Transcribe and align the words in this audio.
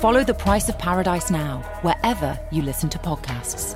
Follow 0.00 0.22
The 0.22 0.34
Price 0.34 0.68
of 0.68 0.78
Paradise 0.78 1.28
now, 1.28 1.58
wherever 1.82 2.38
you 2.52 2.62
listen 2.62 2.88
to 2.90 2.98
podcasts. 2.98 3.74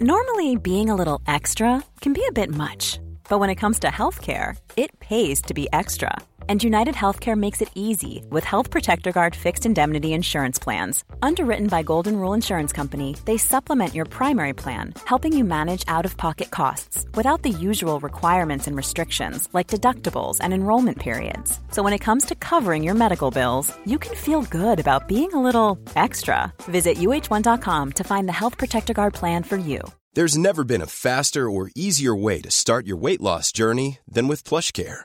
Normally, 0.00 0.56
being 0.56 0.88
a 0.88 0.94
little 0.94 1.20
extra 1.26 1.84
can 2.00 2.14
be 2.14 2.24
a 2.26 2.32
bit 2.32 2.48
much, 2.48 2.98
but 3.28 3.40
when 3.40 3.50
it 3.50 3.56
comes 3.56 3.78
to 3.80 3.88
healthcare, 3.88 4.56
it 4.74 4.98
pays 5.00 5.42
to 5.42 5.52
be 5.52 5.68
extra. 5.74 6.16
And 6.48 6.64
United 6.64 6.96
Healthcare 6.96 7.36
makes 7.36 7.62
it 7.62 7.70
easy 7.76 8.26
with 8.28 8.42
Health 8.42 8.70
Protector 8.70 9.12
Guard 9.12 9.36
fixed 9.36 9.64
indemnity 9.64 10.12
insurance 10.12 10.58
plans. 10.58 11.04
Underwritten 11.22 11.68
by 11.68 11.84
Golden 11.84 12.16
Rule 12.16 12.32
Insurance 12.32 12.72
Company, 12.72 13.14
they 13.26 13.36
supplement 13.36 13.94
your 13.94 14.06
primary 14.06 14.52
plan, 14.52 14.94
helping 15.06 15.32
you 15.32 15.44
manage 15.44 15.84
out 15.86 16.04
of 16.04 16.16
pocket 16.16 16.50
costs 16.50 17.06
without 17.14 17.42
the 17.42 17.50
usual 17.50 18.00
requirements 18.00 18.66
and 18.66 18.76
restrictions 18.76 19.48
like 19.52 19.68
deductibles 19.68 20.38
and 20.40 20.52
enrollment 20.52 20.98
periods. 20.98 21.60
So 21.70 21.84
when 21.84 21.92
it 21.92 22.04
comes 22.06 22.24
to 22.26 22.34
covering 22.34 22.82
your 22.82 22.94
medical 22.94 23.30
bills, 23.30 23.72
you 23.86 23.98
can 24.00 24.16
feel 24.16 24.42
good 24.42 24.80
about 24.80 25.06
being 25.06 25.32
a 25.32 25.42
little 25.42 25.78
extra. 25.94 26.52
Visit 26.62 26.96
uh1.com 26.98 27.92
to 27.92 28.04
find 28.04 28.28
the 28.28 28.40
Health 28.40 28.58
Protector 28.58 28.94
Guard 28.94 29.14
plan 29.14 29.44
for 29.44 29.56
you. 29.56 29.80
There's 30.14 30.36
never 30.36 30.62
been 30.62 30.82
a 30.82 30.86
faster 30.86 31.48
or 31.48 31.70
easier 31.74 32.14
way 32.14 32.42
to 32.42 32.50
start 32.50 32.86
your 32.86 32.98
weight 32.98 33.20
loss 33.22 33.50
journey 33.50 33.98
than 34.06 34.28
with 34.28 34.44
PlushCare. 34.44 35.04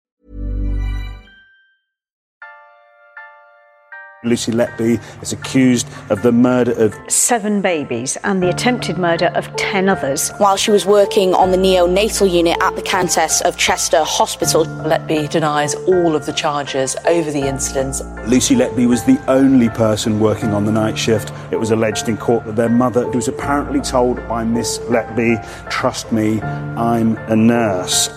Lucy 4.23 4.51
Letby 4.51 5.01
is 5.23 5.33
accused 5.33 5.87
of 6.11 6.21
the 6.21 6.31
murder 6.31 6.73
of 6.73 6.95
seven 7.07 7.59
babies 7.59 8.17
and 8.23 8.41
the 8.41 8.49
attempted 8.49 8.99
murder 8.99 9.31
of 9.33 9.53
10 9.55 9.89
others. 9.89 10.29
While 10.37 10.57
she 10.57 10.69
was 10.69 10.85
working 10.85 11.33
on 11.33 11.49
the 11.49 11.57
neonatal 11.57 12.31
unit 12.31 12.55
at 12.61 12.75
the 12.75 12.83
Countess 12.83 13.41
of 13.41 13.57
Chester 13.57 14.03
Hospital, 14.03 14.65
Letby 14.65 15.27
denies 15.27 15.73
all 15.73 16.15
of 16.15 16.27
the 16.27 16.33
charges 16.33 16.95
over 17.07 17.31
the 17.31 17.47
incidents. 17.47 18.03
Lucy 18.27 18.55
Letby 18.55 18.87
was 18.87 19.03
the 19.05 19.19
only 19.27 19.69
person 19.69 20.19
working 20.19 20.49
on 20.49 20.65
the 20.65 20.71
night 20.71 20.99
shift. 20.99 21.33
It 21.51 21.57
was 21.57 21.71
alleged 21.71 22.07
in 22.07 22.15
court 22.15 22.45
that 22.45 22.55
their 22.55 22.69
mother 22.69 23.09
was 23.09 23.27
apparently 23.27 23.81
told 23.81 24.17
by 24.27 24.43
Miss 24.43 24.77
Letby, 24.81 25.41
Trust 25.71 26.11
me, 26.11 26.39
I'm 26.41 27.17
a 27.17 27.35
nurse. 27.35 28.09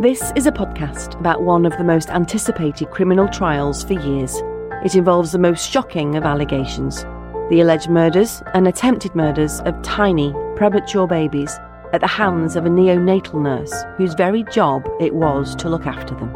This 0.00 0.30
is 0.36 0.46
a 0.46 0.52
podcast 0.52 1.18
about 1.18 1.42
one 1.42 1.64
of 1.64 1.76
the 1.78 1.84
most 1.84 2.10
anticipated 2.10 2.90
criminal 2.90 3.28
trials 3.28 3.82
for 3.82 3.94
years. 3.94 4.42
It 4.84 4.94
involves 4.94 5.32
the 5.32 5.38
most 5.38 5.70
shocking 5.70 6.16
of 6.16 6.24
allegations 6.24 7.04
the 7.50 7.60
alleged 7.60 7.90
murders 7.90 8.42
and 8.54 8.68
attempted 8.68 9.12
murders 9.16 9.60
of 9.62 9.82
tiny, 9.82 10.32
premature 10.54 11.08
babies 11.08 11.58
at 11.92 12.00
the 12.00 12.06
hands 12.06 12.54
of 12.54 12.64
a 12.64 12.68
neonatal 12.68 13.42
nurse 13.42 13.74
whose 13.96 14.14
very 14.14 14.44
job 14.44 14.88
it 15.00 15.14
was 15.16 15.56
to 15.56 15.68
look 15.68 15.84
after 15.84 16.14
them. 16.14 16.32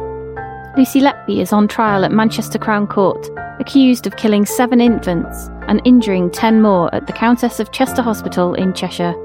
Lucy 0.75 0.99
Letby 0.99 1.39
is 1.39 1.53
on 1.53 1.69
trial 1.69 2.03
at 2.03 2.11
Manchester 2.11 2.59
Crown 2.59 2.85
Court, 2.85 3.29
accused 3.61 4.05
of 4.05 4.17
killing 4.17 4.45
seven 4.45 4.81
infants 4.81 5.49
and 5.69 5.81
injuring 5.85 6.29
ten 6.29 6.61
more 6.61 6.93
at 6.93 7.07
the 7.07 7.13
Countess 7.13 7.61
of 7.61 7.71
Chester 7.71 8.01
Hospital 8.01 8.53
in 8.53 8.73
Cheshire. 8.73 9.15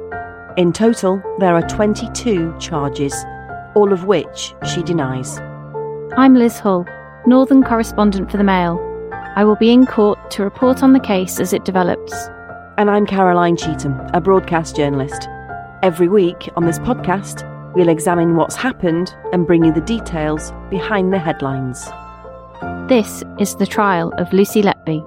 In 0.57 0.73
total, 0.73 1.21
there 1.41 1.57
are 1.57 1.69
22 1.69 2.57
charges, 2.61 3.15
all 3.75 3.93
of 3.93 4.05
which 4.05 4.55
she 4.73 4.85
denies. 4.85 5.39
I'm 6.17 6.37
Liz 6.37 6.61
Hull, 6.61 6.87
Northern 7.27 7.65
correspondent 7.65 8.31
for 8.31 8.37
the 8.37 8.45
Mail. 8.45 8.90
I 9.41 9.45
will 9.45 9.57
be 9.57 9.71
in 9.71 9.87
court 9.87 10.31
to 10.33 10.45
report 10.45 10.83
on 10.83 10.93
the 10.93 11.01
case 11.01 11.41
as 11.41 11.55
it 11.55 11.65
develops. 11.65 12.13
And 12.77 12.91
I'm 12.91 13.07
Caroline 13.07 13.57
Cheetham, 13.57 14.11
a 14.13 14.21
broadcast 14.21 14.77
journalist. 14.77 15.31
Every 15.83 16.09
week 16.09 16.51
on 16.57 16.67
this 16.67 16.79
podcast, 16.81 17.43
we'll 17.75 17.89
examine 17.89 18.37
what's 18.37 18.55
happened 18.55 19.15
and 19.33 19.47
bring 19.47 19.65
you 19.65 19.73
the 19.73 19.81
details 19.81 20.53
behind 20.69 21.11
the 21.11 21.19
headlines. 21.19 21.87
This 22.91 23.25
is 23.39 23.57
the 23.57 23.67
trial 23.67 24.13
of 24.19 24.31
Lucy 24.35 24.61
Letby. 24.61 25.01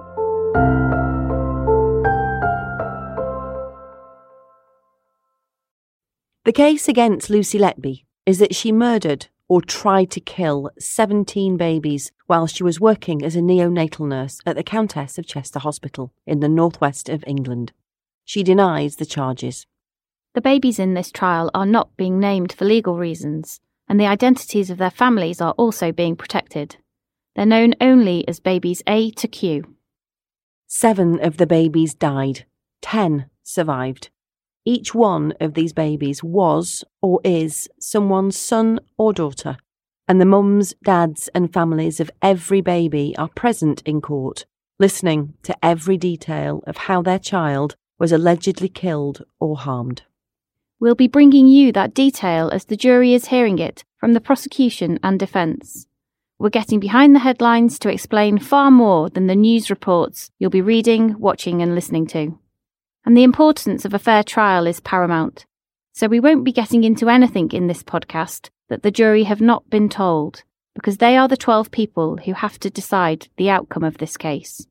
The 6.46 6.54
case 6.54 6.88
against 6.88 7.30
Lucy 7.30 7.60
Letby 7.60 8.06
is 8.26 8.40
that 8.40 8.56
she 8.56 8.72
murdered 8.72 9.28
or 9.48 9.62
tried 9.62 10.10
to 10.12 10.20
kill 10.20 10.70
17 10.80 11.58
babies 11.58 12.12
while 12.28 12.48
she 12.48 12.64
was 12.64 12.80
working 12.80 13.24
as 13.24 13.36
a 13.36 13.40
neonatal 13.40 14.08
nurse 14.08 14.40
at 14.46 14.56
the 14.56 14.64
Countess 14.64 15.18
of 15.18 15.28
Chester 15.28 15.60
Hospital 15.60 16.14
in 16.26 16.40
the 16.40 16.50
northwest 16.50 17.10
of 17.10 17.24
England. 17.28 17.72
She 18.26 18.44
denies 18.44 18.96
the 18.96 19.06
charges. 19.06 19.68
The 20.34 20.42
babies 20.42 20.80
in 20.80 20.94
this 20.94 21.12
trial 21.12 21.52
are 21.54 21.66
not 21.66 21.96
being 21.98 22.20
named 22.20 22.54
for 22.54 22.66
legal 22.66 22.98
reasons, 22.98 23.60
and 23.88 24.00
the 24.00 24.08
identities 24.08 24.70
of 24.70 24.78
their 24.78 24.90
families 24.90 25.42
are 25.42 25.54
also 25.54 25.92
being 25.92 26.16
protected. 26.16 26.78
They're 27.36 27.46
known 27.46 27.74
only 27.82 28.28
as 28.28 28.40
babies 28.40 28.82
A 28.88 29.12
to 29.12 29.28
Q. 29.28 29.76
Seven 30.68 31.20
of 31.24 31.38
the 31.38 31.46
babies 31.46 31.94
died, 31.94 32.46
ten 32.82 33.30
survived. 33.44 34.10
Each 34.66 34.96
one 34.96 35.34
of 35.42 35.56
these 35.56 35.74
babies 35.74 36.24
was 36.24 36.86
or 37.02 37.20
is 37.24 37.68
someone's 37.80 38.38
son 38.38 38.80
or 38.98 39.12
daughter, 39.12 39.58
and 40.08 40.22
the 40.22 40.26
mums, 40.26 40.74
dads, 40.84 41.30
and 41.36 41.52
families 41.52 42.00
of 42.00 42.10
every 42.22 42.62
baby 42.62 43.14
are 43.18 43.28
present 43.28 43.82
in 43.86 44.00
court, 44.00 44.46
listening 44.80 45.34
to 45.44 45.56
every 45.64 45.98
detail 45.98 46.64
of 46.66 46.78
how 46.78 47.02
their 47.02 47.20
child 47.20 47.76
was 48.00 48.12
allegedly 48.12 48.70
killed 48.70 49.24
or 49.40 49.58
harmed. 49.58 50.04
We'll 50.80 50.96
be 50.96 51.08
bringing 51.08 51.48
you 51.48 51.72
that 51.74 51.94
detail 51.94 52.50
as 52.50 52.66
the 52.66 52.78
jury 52.78 53.14
is 53.14 53.28
hearing 53.28 53.60
it 53.60 53.84
from 53.98 54.14
the 54.14 54.22
prosecution 54.22 55.00
and 55.04 55.20
defence. 55.20 55.88
We're 56.40 56.50
getting 56.50 56.80
behind 56.80 57.16
the 57.16 57.20
headlines 57.20 57.80
to 57.80 57.90
explain 57.90 58.38
far 58.38 58.72
more 58.72 59.10
than 59.10 59.28
the 59.28 59.36
news 59.36 59.70
reports 59.70 60.32
you'll 60.40 60.50
be 60.50 60.62
reading, 60.62 61.18
watching, 61.20 61.62
and 61.62 61.76
listening 61.76 62.08
to 62.08 62.38
and 63.06 63.18
the 63.18 63.24
importance 63.24 63.86
of 63.86 63.94
a 63.94 64.00
fair 64.00 64.24
trial 64.24 64.68
is 64.68 64.80
paramount. 64.80 65.46
So 65.94 66.08
we 66.08 66.20
won't 66.20 66.44
be 66.44 66.52
getting 66.52 66.84
into 66.84 67.10
anything 67.10 67.52
in 67.52 67.68
this 67.68 67.84
podcast 67.84 68.50
that 68.70 68.84
the 68.84 68.92
jury 68.92 69.24
have 69.24 69.42
not 69.42 69.70
been 69.70 69.90
told, 69.90 70.44
because 70.74 70.98
they 70.98 71.16
are 71.18 71.28
the 71.28 71.38
12 71.38 71.70
people 71.70 72.18
who 72.18 72.34
have 72.34 72.60
to 72.60 72.70
decide 72.70 73.28
the 73.38 73.50
outcome 73.50 73.84
of 73.84 73.98
this 73.98 74.18
case. 74.18 74.66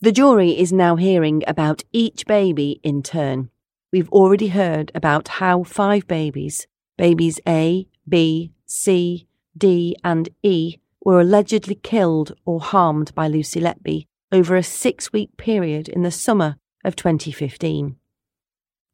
The 0.00 0.12
jury 0.12 0.58
is 0.58 0.72
now 0.72 0.96
hearing 0.96 1.42
about 1.46 1.84
each 1.92 2.26
baby 2.26 2.80
in 2.82 3.02
turn. 3.02 3.50
We've 3.92 4.10
already 4.10 4.48
heard 4.48 4.90
about 4.94 5.28
how 5.28 5.64
five 5.64 6.06
babies, 6.06 6.66
babies 6.96 7.38
A, 7.46 7.86
B, 8.08 8.52
C, 8.64 9.26
D, 9.56 9.96
and 10.02 10.28
E, 10.42 10.78
were 11.04 11.20
allegedly 11.20 11.74
killed 11.74 12.32
or 12.46 12.60
harmed 12.60 13.14
by 13.14 13.28
Lucy 13.28 13.60
Letby 13.60 14.06
over 14.30 14.56
a 14.56 14.62
six 14.62 15.12
week 15.12 15.36
period 15.36 15.88
in 15.88 16.02
the 16.02 16.10
summer 16.10 16.56
of 16.84 16.96
2015. 16.96 17.96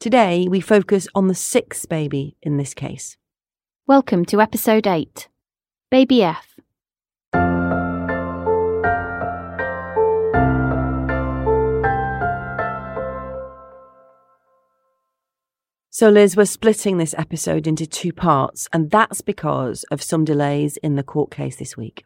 Today, 0.01 0.47
we 0.49 0.61
focus 0.61 1.09
on 1.15 1.29
the 1.29 1.35
sixth 1.35 1.89
baby 1.89 2.37
in 2.43 2.57
this 2.57 2.75
case. 2.75 3.17
Welcome 3.87 4.25
to 4.27 4.41
episode 4.41 4.87
8 4.87 5.29
Baby 5.91 6.23
F. 6.23 6.59
So, 15.91 16.11
Liz, 16.11 16.37
we're 16.37 16.45
splitting 16.45 16.99
this 16.99 17.13
episode 17.19 17.67
into 17.67 17.85
two 17.85 18.13
parts, 18.13 18.69
and 18.73 18.89
that's 18.89 19.21
because 19.21 19.83
of 19.91 20.01
some 20.01 20.25
delays 20.25 20.77
in 20.77 20.95
the 20.95 21.03
court 21.03 21.33
case 21.33 21.57
this 21.57 21.77
week. 21.77 22.05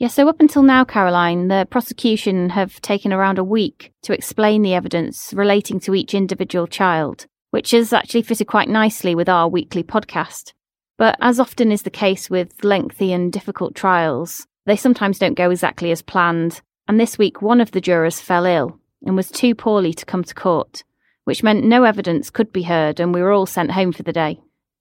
Yeah, 0.00 0.08
so 0.08 0.30
up 0.30 0.40
until 0.40 0.62
now, 0.62 0.86
Caroline, 0.86 1.48
the 1.48 1.68
prosecution 1.68 2.48
have 2.48 2.80
taken 2.80 3.12
around 3.12 3.36
a 3.36 3.44
week 3.44 3.92
to 4.00 4.14
explain 4.14 4.62
the 4.62 4.72
evidence 4.72 5.34
relating 5.34 5.78
to 5.80 5.94
each 5.94 6.14
individual 6.14 6.66
child, 6.66 7.26
which 7.50 7.72
has 7.72 7.92
actually 7.92 8.22
fitted 8.22 8.46
quite 8.46 8.70
nicely 8.70 9.14
with 9.14 9.28
our 9.28 9.46
weekly 9.46 9.82
podcast. 9.82 10.54
But 10.96 11.18
as 11.20 11.38
often 11.38 11.70
is 11.70 11.82
the 11.82 11.90
case 11.90 12.30
with 12.30 12.64
lengthy 12.64 13.12
and 13.12 13.30
difficult 13.30 13.74
trials, 13.74 14.46
they 14.64 14.74
sometimes 14.74 15.18
don't 15.18 15.36
go 15.36 15.50
exactly 15.50 15.90
as 15.90 16.00
planned, 16.00 16.62
and 16.88 16.98
this 16.98 17.18
week 17.18 17.42
one 17.42 17.60
of 17.60 17.72
the 17.72 17.80
jurors 17.82 18.22
fell 18.22 18.46
ill 18.46 18.80
and 19.04 19.16
was 19.16 19.30
too 19.30 19.54
poorly 19.54 19.92
to 19.92 20.06
come 20.06 20.24
to 20.24 20.34
court, 20.34 20.82
which 21.24 21.42
meant 21.42 21.62
no 21.62 21.84
evidence 21.84 22.30
could 22.30 22.54
be 22.54 22.62
heard 22.62 23.00
and 23.00 23.12
we 23.12 23.20
were 23.20 23.32
all 23.32 23.44
sent 23.44 23.72
home 23.72 23.92
for 23.92 24.02
the 24.02 24.14
day. 24.14 24.40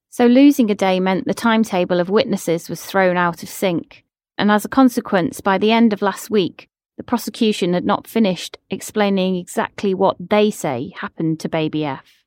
So 0.10 0.28
losing 0.28 0.72
a 0.72 0.76
day 0.76 1.02
meant 1.02 1.26
the 1.26 1.34
timetable 1.34 2.00
of 2.00 2.10
witnesses 2.10 2.70
was 2.70 2.86
thrown 2.86 3.18
out 3.18 3.44
of 3.44 3.50
sync, 3.50 4.06
and 4.40 4.50
as 4.50 4.64
a 4.64 4.70
consequence, 4.70 5.42
by 5.42 5.58
the 5.58 5.72
end 5.72 5.92
of 5.92 6.02
last 6.02 6.30
week, 6.30 6.70
the 6.98 7.04
prosecution 7.04 7.74
had 7.74 7.86
not 7.86 8.08
finished 8.08 8.58
explaining 8.70 9.36
exactly 9.36 9.94
what 9.94 10.16
they 10.20 10.50
say 10.50 10.94
happened 10.96 11.40
to 11.42 11.50
baby 11.50 11.84
F. 11.84 12.24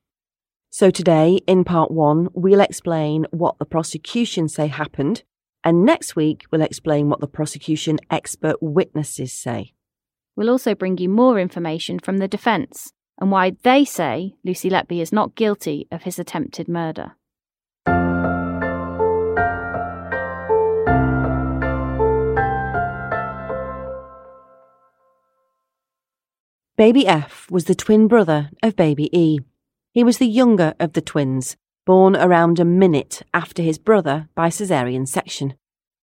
So 0.71 0.91
today, 0.91 1.41
in 1.47 1.65
part 1.65 1.91
one, 1.91 2.29
we'll 2.35 2.61
explain 2.61 3.27
what 3.31 3.59
the 3.59 3.65
prosecution 3.65 4.49
say 4.49 4.67
happened, 4.67 5.23
and 5.65 5.85
next 5.85 6.15
week 6.15 6.45
we'll 6.51 6.63
explain 6.63 7.09
what 7.09 7.21
the 7.21 7.27
prosecution 7.27 7.99
expert 8.11 8.57
witnesses 8.61 9.33
say. 9.33 9.73
We'll 10.37 10.51
also 10.51 10.75
bring 10.75 10.99
you 10.99 11.09
more 11.09 11.39
information 11.39 11.99
from 11.99 12.19
the 12.19 12.29
defence 12.29 12.93
and 13.19 13.31
why 13.31 13.57
they 13.63 13.85
say 13.85 14.35
Lucy 14.45 14.69
Letby 14.69 15.01
is 15.01 15.13
not 15.13 15.35
guilty 15.35 15.89
of 15.91 16.03
his 16.03 16.19
attempted 16.19 16.69
murder. 16.69 17.17
Baby 26.83 27.07
F 27.07 27.49
was 27.49 27.67
the 27.67 27.77
twin 27.77 28.09
brother 28.09 28.51
of 28.61 28.75
baby 28.75 29.09
E. 29.17 29.39
He 29.93 30.03
was 30.03 30.19
the 30.19 30.27
younger 30.27 30.75
of 30.81 30.95
the 30.95 31.01
twins, 31.01 31.57
born 31.87 32.17
around 32.17 32.59
a 32.59 32.65
minute 32.65 33.23
after 33.33 33.63
his 33.63 33.79
brother 33.79 34.29
by 34.35 34.51
caesarean 34.51 35.07
section. 35.07 35.55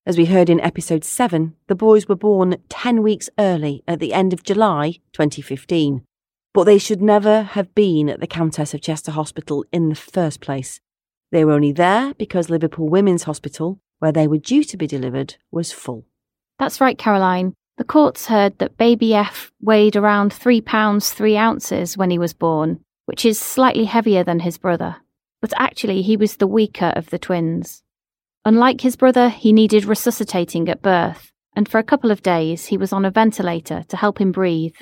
As 0.06 0.18
we 0.18 0.28
heard 0.28 0.50
in 0.50 0.62
episode 0.62 1.04
7, 1.04 1.54
the 1.68 1.76
boys 1.76 2.08
were 2.08 2.16
born 2.16 2.64
10 2.70 3.04
weeks 3.04 3.30
early 3.38 3.84
at 3.90 4.00
the 4.00 4.14
end 4.14 4.32
of 4.32 4.44
July 4.44 5.00
2015. 5.12 6.06
But 6.54 6.64
they 6.64 6.78
should 6.78 7.02
never 7.02 7.42
have 7.42 7.76
been 7.76 8.08
at 8.08 8.22
the 8.22 8.26
Countess 8.26 8.74
of 8.74 8.80
Chester 8.80 9.12
Hospital 9.12 9.66
in 9.74 9.90
the 9.90 9.96
first 9.96 10.40
place. 10.40 10.80
They 11.34 11.44
were 11.44 11.52
only 11.52 11.74
there 11.74 12.14
because 12.14 12.50
Liverpool 12.50 12.88
Women's 12.88 13.24
Hospital, 13.24 13.82
where 13.98 14.14
they 14.14 14.30
were 14.30 14.38
due 14.38 14.64
to 14.64 14.78
be 14.78 14.88
delivered, 14.88 15.36
was 15.52 15.74
full. 15.74 16.06
That's 16.58 16.80
right, 16.80 16.98
Caroline. 16.98 17.54
The 17.80 17.86
courts 17.86 18.26
heard 18.26 18.60
that 18.60 18.76
baby 18.76 19.16
F 19.16 19.54
weighed 19.62 19.96
around 19.96 20.34
three 20.34 20.60
pounds 20.60 21.12
three 21.12 21.38
ounces 21.38 21.96
when 21.96 22.12
he 22.12 22.20
was 22.20 22.34
born, 22.34 22.82
which 23.06 23.24
is 23.24 23.40
slightly 23.40 23.86
heavier 23.86 24.22
than 24.22 24.42
his 24.42 24.58
brother. 24.58 24.98
But 25.42 25.54
actually, 25.56 26.02
he 26.02 26.18
was 26.18 26.36
the 26.36 26.46
weaker 26.46 26.92
of 26.98 27.10
the 27.10 27.18
twins. 27.18 27.82
Unlike 28.44 28.82
his 28.82 28.98
brother, 28.98 29.30
he 29.30 29.54
needed 29.54 29.86
resuscitating 29.86 30.68
at 30.68 30.82
birth, 30.82 31.32
and 31.56 31.70
for 31.70 31.78
a 31.78 31.84
couple 31.84 32.12
of 32.12 32.22
days 32.22 32.66
he 32.66 32.76
was 32.76 32.92
on 32.92 33.06
a 33.06 33.12
ventilator 33.12 33.86
to 33.88 33.96
help 33.96 34.20
him 34.20 34.34
breathe. 34.34 34.76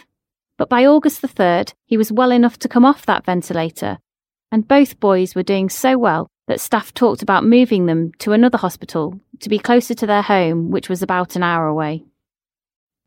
But 0.58 0.68
by 0.68 0.84
August 0.84 1.22
the 1.22 1.28
3rd, 1.28 1.74
he 1.86 1.98
was 1.98 2.12
well 2.12 2.32
enough 2.32 2.58
to 2.58 2.68
come 2.68 2.84
off 2.84 3.06
that 3.06 3.26
ventilator, 3.26 4.00
and 4.52 4.68
both 4.68 5.00
boys 5.00 5.36
were 5.36 5.44
doing 5.44 5.70
so 5.70 6.00
well 6.00 6.26
that 6.48 6.60
staff 6.60 6.96
talked 6.96 7.22
about 7.22 7.46
moving 7.46 7.86
them 7.86 8.12
to 8.18 8.32
another 8.32 8.58
hospital 8.58 9.22
to 9.42 9.50
be 9.50 9.60
closer 9.60 9.94
to 9.94 10.08
their 10.08 10.24
home, 10.24 10.72
which 10.72 10.90
was 10.90 11.04
about 11.04 11.36
an 11.36 11.44
hour 11.44 11.68
away. 11.68 12.04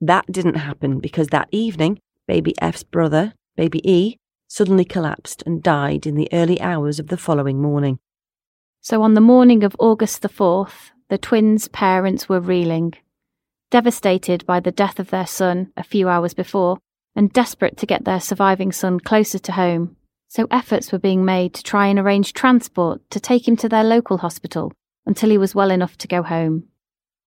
That 0.00 0.30
didn't 0.32 0.54
happen 0.54 0.98
because 0.98 1.28
that 1.28 1.48
evening, 1.50 2.00
baby 2.26 2.54
F's 2.60 2.82
brother, 2.82 3.34
baby 3.56 3.80
E, 3.88 4.16
suddenly 4.48 4.84
collapsed 4.84 5.42
and 5.44 5.62
died 5.62 6.06
in 6.06 6.14
the 6.14 6.28
early 6.32 6.60
hours 6.60 6.98
of 6.98 7.08
the 7.08 7.16
following 7.16 7.60
morning. 7.60 7.98
So 8.80 9.02
on 9.02 9.14
the 9.14 9.20
morning 9.20 9.62
of 9.62 9.76
August 9.78 10.22
the 10.22 10.28
4th, 10.28 10.90
the 11.10 11.18
twins' 11.18 11.68
parents 11.68 12.28
were 12.28 12.40
reeling, 12.40 12.94
devastated 13.70 14.46
by 14.46 14.58
the 14.60 14.72
death 14.72 14.98
of 14.98 15.10
their 15.10 15.26
son 15.26 15.72
a 15.76 15.84
few 15.84 16.08
hours 16.08 16.34
before, 16.34 16.78
and 17.14 17.32
desperate 17.32 17.76
to 17.76 17.86
get 17.86 18.04
their 18.04 18.20
surviving 18.20 18.72
son 18.72 19.00
closer 19.00 19.38
to 19.38 19.52
home. 19.52 19.96
So 20.28 20.46
efforts 20.50 20.92
were 20.92 20.98
being 20.98 21.24
made 21.24 21.54
to 21.54 21.62
try 21.62 21.88
and 21.88 21.98
arrange 21.98 22.32
transport 22.32 23.02
to 23.10 23.20
take 23.20 23.46
him 23.46 23.56
to 23.58 23.68
their 23.68 23.84
local 23.84 24.18
hospital 24.18 24.72
until 25.04 25.28
he 25.28 25.36
was 25.36 25.54
well 25.54 25.70
enough 25.70 25.98
to 25.98 26.08
go 26.08 26.22
home. 26.22 26.68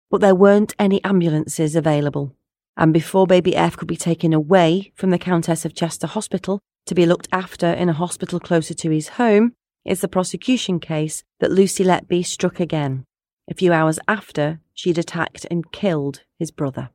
But 0.09 0.21
there 0.21 0.35
weren't 0.35 0.75
any 0.77 1.03
ambulances 1.03 1.75
available, 1.75 2.35
and 2.77 2.93
before 2.93 3.27
baby 3.27 3.55
F 3.55 3.77
could 3.77 3.87
be 3.87 3.97
taken 3.97 4.33
away 4.33 4.91
from 4.95 5.09
the 5.09 5.19
Countess 5.19 5.65
of 5.65 5.75
Chester 5.75 6.07
Hospital 6.07 6.59
to 6.85 6.95
be 6.95 7.05
looked 7.05 7.27
after 7.31 7.67
in 7.67 7.89
a 7.89 7.93
hospital 7.93 8.39
closer 8.39 8.73
to 8.73 8.89
his 8.89 9.09
home, 9.09 9.53
is 9.85 10.01
the 10.01 10.07
prosecution 10.07 10.79
case 10.79 11.23
that 11.39 11.51
Lucy 11.51 11.83
Letby 11.83 12.25
struck 12.25 12.59
again, 12.59 13.05
a 13.49 13.53
few 13.53 13.73
hours 13.73 13.99
after 14.07 14.59
she'd 14.73 14.97
attacked 14.97 15.45
and 15.49 15.71
killed 15.71 16.21
his 16.37 16.51
brother. 16.51 16.89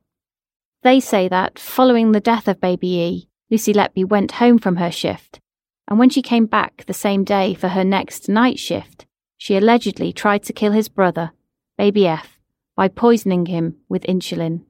They 0.83 0.99
say 0.99 1.27
that, 1.27 1.59
following 1.59 2.11
the 2.11 2.19
death 2.19 2.47
of 2.47 2.61
baby 2.61 2.87
E, 2.87 3.29
Lucy 3.49 3.73
Letby 3.73 4.07
went 4.07 4.33
home 4.33 4.57
from 4.57 4.77
her 4.77 4.91
shift, 4.91 5.39
and 5.87 5.97
when 5.99 6.09
she 6.09 6.21
came 6.21 6.45
back 6.45 6.85
the 6.85 6.93
same 6.93 7.23
day 7.23 7.53
for 7.53 7.69
her 7.69 7.83
next 7.83 8.29
night 8.29 8.59
shift, 8.59 9.05
she 9.37 9.55
allegedly 9.55 10.11
tried 10.11 10.43
to 10.43 10.53
kill 10.53 10.71
his 10.71 10.89
brother, 10.89 11.31
baby 11.77 12.07
F, 12.07 12.39
by 12.75 12.87
poisoning 12.87 13.45
him 13.45 13.77
with 13.87 14.03
insulin. 14.03 14.63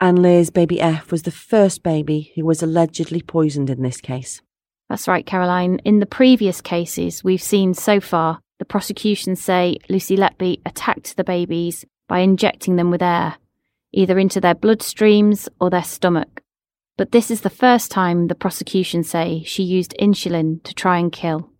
And 0.00 0.22
Liz, 0.22 0.50
baby 0.50 0.80
F, 0.80 1.12
was 1.12 1.22
the 1.22 1.30
first 1.30 1.82
baby 1.82 2.32
who 2.34 2.44
was 2.44 2.62
allegedly 2.62 3.20
poisoned 3.20 3.68
in 3.68 3.82
this 3.82 4.00
case. 4.00 4.40
That's 4.88 5.06
right, 5.06 5.26
Caroline. 5.26 5.78
In 5.84 6.00
the 6.00 6.06
previous 6.06 6.60
cases 6.60 7.22
we've 7.22 7.42
seen 7.42 7.74
so 7.74 8.00
far, 8.00 8.40
the 8.58 8.64
prosecution 8.64 9.36
say 9.36 9.76
Lucy 9.88 10.16
Letby 10.16 10.60
attacked 10.64 11.16
the 11.16 11.24
babies 11.24 11.84
by 12.08 12.20
injecting 12.20 12.76
them 12.76 12.90
with 12.90 13.02
air, 13.02 13.36
either 13.92 14.18
into 14.18 14.40
their 14.40 14.54
bloodstreams 14.54 15.48
or 15.60 15.70
their 15.70 15.84
stomach. 15.84 16.42
But 16.96 17.12
this 17.12 17.30
is 17.30 17.42
the 17.42 17.50
first 17.50 17.90
time 17.90 18.26
the 18.26 18.34
prosecution 18.34 19.04
say 19.04 19.42
she 19.44 19.62
used 19.62 19.94
insulin 20.00 20.62
to 20.64 20.74
try 20.74 20.98
and 20.98 21.12
kill. 21.12 21.50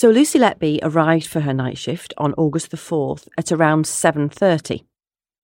So 0.00 0.10
Lucy 0.10 0.38
Letby 0.38 0.78
arrived 0.80 1.26
for 1.26 1.40
her 1.40 1.52
night 1.52 1.76
shift 1.76 2.14
on 2.16 2.32
August 2.34 2.70
the 2.70 2.76
4th 2.76 3.26
at 3.36 3.50
around 3.50 3.84
7:30. 3.84 4.84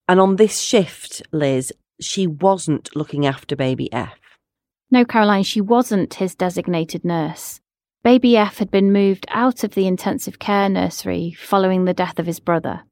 And 0.07 0.21
on 0.21 0.37
this 0.37 0.61
shift, 0.61 1.23
Liz, 1.33 1.73
she 2.01 2.29
wasn't 2.29 2.95
looking 2.95 3.27
after 3.27 3.57
baby 3.57 3.93
F. 3.93 4.17
No, 4.93 5.05
Caroline, 5.05 5.43
she 5.43 5.61
wasn't 5.61 6.15
his 6.15 6.37
designated 6.37 7.05
nurse. 7.05 7.61
Baby 8.05 8.37
F 8.37 8.59
had 8.59 8.71
been 8.71 8.93
moved 8.93 9.27
out 9.29 9.65
of 9.65 9.75
the 9.75 9.89
intensive 9.89 10.39
care 10.39 10.69
nursery 10.69 11.33
following 11.37 11.85
the 11.85 11.93
death 11.93 12.21
of 12.21 12.27
his 12.27 12.39
brother. 12.39 12.85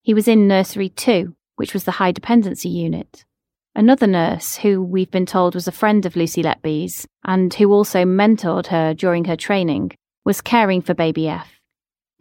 He 0.00 0.14
was 0.14 0.26
in 0.26 0.48
nursery 0.48 0.88
2, 0.88 1.36
which 1.56 1.74
was 1.74 1.84
the 1.84 1.98
high 2.00 2.12
dependency 2.12 2.70
unit. 2.70 3.26
Another 3.74 4.06
nurse, 4.06 4.56
who 4.56 4.82
we've 4.82 5.10
been 5.10 5.26
told 5.26 5.54
was 5.54 5.68
a 5.68 5.72
friend 5.72 6.06
of 6.06 6.16
Lucy 6.16 6.42
Letby's 6.42 7.06
and 7.22 7.52
who 7.52 7.70
also 7.70 8.06
mentored 8.06 8.68
her 8.68 8.94
during 8.94 9.26
her 9.26 9.36
training, 9.36 9.92
was 10.26 10.40
caring 10.40 10.82
for 10.82 10.92
baby 10.92 11.28
F. 11.28 11.60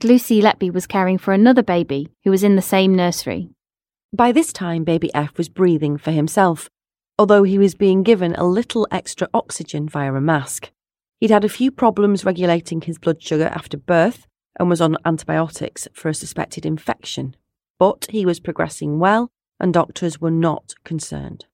Lucy 0.03 0.39
Letby 0.39 0.71
was 0.71 0.85
caring 0.85 1.17
for 1.17 1.33
another 1.33 1.63
baby 1.63 2.07
who 2.23 2.29
was 2.29 2.43
in 2.43 2.55
the 2.55 2.61
same 2.61 2.93
nursery. 2.93 3.49
By 4.13 4.31
this 4.31 4.53
time, 4.53 4.83
baby 4.83 5.11
F 5.15 5.35
was 5.39 5.49
breathing 5.49 5.97
for 5.97 6.11
himself, 6.11 6.69
although 7.17 7.41
he 7.41 7.57
was 7.57 7.73
being 7.73 8.03
given 8.03 8.35
a 8.35 8.43
little 8.43 8.87
extra 8.91 9.27
oxygen 9.33 9.89
via 9.89 10.13
a 10.13 10.21
mask. 10.21 10.69
He'd 11.19 11.31
had 11.31 11.43
a 11.43 11.49
few 11.49 11.71
problems 11.71 12.23
regulating 12.23 12.81
his 12.81 12.99
blood 12.99 13.23
sugar 13.23 13.47
after 13.47 13.75
birth 13.75 14.27
and 14.59 14.69
was 14.69 14.81
on 14.81 14.97
antibiotics 15.03 15.87
for 15.91 16.09
a 16.09 16.13
suspected 16.13 16.63
infection. 16.63 17.35
But 17.79 18.05
he 18.11 18.23
was 18.23 18.39
progressing 18.39 18.99
well, 18.99 19.31
and 19.59 19.73
doctors 19.73 20.21
were 20.21 20.29
not 20.29 20.75
concerned. 20.83 21.45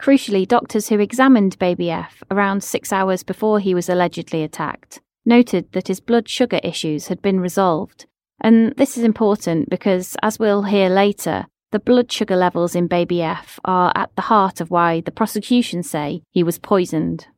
Crucially, 0.00 0.46
doctors 0.46 0.88
who 0.88 1.00
examined 1.00 1.58
baby 1.58 1.90
F 1.90 2.22
around 2.30 2.62
six 2.62 2.92
hours 2.92 3.24
before 3.24 3.58
he 3.58 3.74
was 3.74 3.88
allegedly 3.88 4.44
attacked 4.44 5.00
noted 5.24 5.72
that 5.72 5.88
his 5.88 6.00
blood 6.00 6.28
sugar 6.28 6.60
issues 6.62 7.08
had 7.08 7.22
been 7.22 7.40
resolved. 7.40 8.06
And 8.40 8.74
this 8.76 8.96
is 8.96 9.04
important 9.04 9.68
because, 9.68 10.16
as 10.22 10.38
we'll 10.38 10.62
hear 10.62 10.88
later, 10.88 11.46
the 11.72 11.78
blood 11.78 12.10
sugar 12.10 12.36
levels 12.36 12.74
in 12.74 12.86
baby 12.86 13.22
F 13.22 13.60
are 13.64 13.92
at 13.94 14.14
the 14.16 14.22
heart 14.22 14.60
of 14.60 14.70
why 14.70 15.00
the 15.02 15.12
prosecution 15.12 15.82
say 15.82 16.22
he 16.30 16.42
was 16.42 16.58
poisoned. 16.58 17.28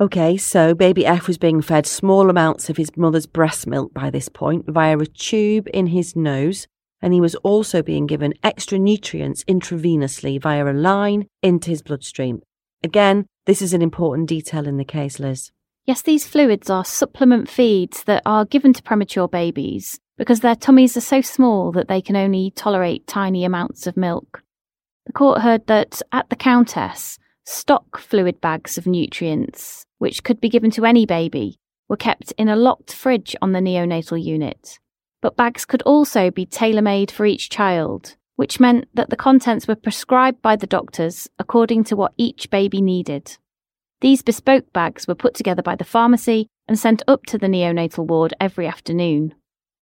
Okay, 0.00 0.36
so 0.36 0.74
baby 0.74 1.06
F 1.06 1.28
was 1.28 1.38
being 1.38 1.62
fed 1.62 1.86
small 1.86 2.28
amounts 2.28 2.68
of 2.68 2.76
his 2.76 2.96
mother's 2.96 3.26
breast 3.26 3.68
milk 3.68 3.94
by 3.94 4.10
this 4.10 4.28
point 4.28 4.64
via 4.66 4.98
a 4.98 5.06
tube 5.06 5.68
in 5.72 5.88
his 5.88 6.16
nose, 6.16 6.66
and 7.00 7.12
he 7.12 7.20
was 7.20 7.36
also 7.36 7.82
being 7.82 8.06
given 8.06 8.34
extra 8.42 8.78
nutrients 8.78 9.44
intravenously 9.44 10.40
via 10.40 10.66
a 10.66 10.72
line 10.72 11.28
into 11.42 11.70
his 11.70 11.82
bloodstream. 11.82 12.42
Again, 12.82 13.26
this 13.46 13.62
is 13.62 13.74
an 13.74 13.82
important 13.82 14.28
detail 14.28 14.66
in 14.66 14.76
the 14.76 14.84
case, 14.84 15.20
Liz. 15.20 15.52
Yes, 15.84 16.02
these 16.02 16.26
fluids 16.26 16.70
are 16.70 16.84
supplement 16.84 17.48
feeds 17.48 18.04
that 18.04 18.22
are 18.24 18.44
given 18.44 18.72
to 18.72 18.82
premature 18.82 19.26
babies 19.26 19.98
because 20.16 20.40
their 20.40 20.54
tummies 20.54 20.96
are 20.96 21.00
so 21.00 21.20
small 21.20 21.72
that 21.72 21.88
they 21.88 22.00
can 22.00 22.14
only 22.14 22.52
tolerate 22.54 23.06
tiny 23.08 23.44
amounts 23.44 23.88
of 23.88 23.96
milk. 23.96 24.44
The 25.06 25.12
court 25.12 25.40
heard 25.40 25.66
that 25.66 26.00
at 26.12 26.30
the 26.30 26.36
Countess, 26.36 27.18
stock 27.44 27.98
fluid 27.98 28.40
bags 28.40 28.78
of 28.78 28.86
nutrients, 28.86 29.84
which 29.98 30.22
could 30.22 30.40
be 30.40 30.48
given 30.48 30.70
to 30.72 30.84
any 30.84 31.04
baby, 31.04 31.58
were 31.88 31.96
kept 31.96 32.32
in 32.38 32.48
a 32.48 32.54
locked 32.54 32.94
fridge 32.94 33.34
on 33.42 33.50
the 33.50 33.58
neonatal 33.58 34.22
unit. 34.22 34.78
But 35.20 35.36
bags 35.36 35.64
could 35.64 35.82
also 35.82 36.30
be 36.30 36.46
tailor 36.46 36.82
made 36.82 37.10
for 37.10 37.26
each 37.26 37.50
child, 37.50 38.16
which 38.36 38.60
meant 38.60 38.86
that 38.94 39.10
the 39.10 39.16
contents 39.16 39.66
were 39.66 39.74
prescribed 39.74 40.40
by 40.42 40.54
the 40.54 40.66
doctors 40.68 41.28
according 41.40 41.82
to 41.84 41.96
what 41.96 42.12
each 42.16 42.50
baby 42.50 42.80
needed. 42.80 43.36
These 44.02 44.22
bespoke 44.22 44.72
bags 44.72 45.06
were 45.06 45.14
put 45.14 45.32
together 45.32 45.62
by 45.62 45.76
the 45.76 45.84
pharmacy 45.84 46.48
and 46.66 46.76
sent 46.76 47.04
up 47.06 47.24
to 47.26 47.38
the 47.38 47.46
neonatal 47.46 48.04
ward 48.04 48.34
every 48.40 48.66
afternoon. 48.66 49.32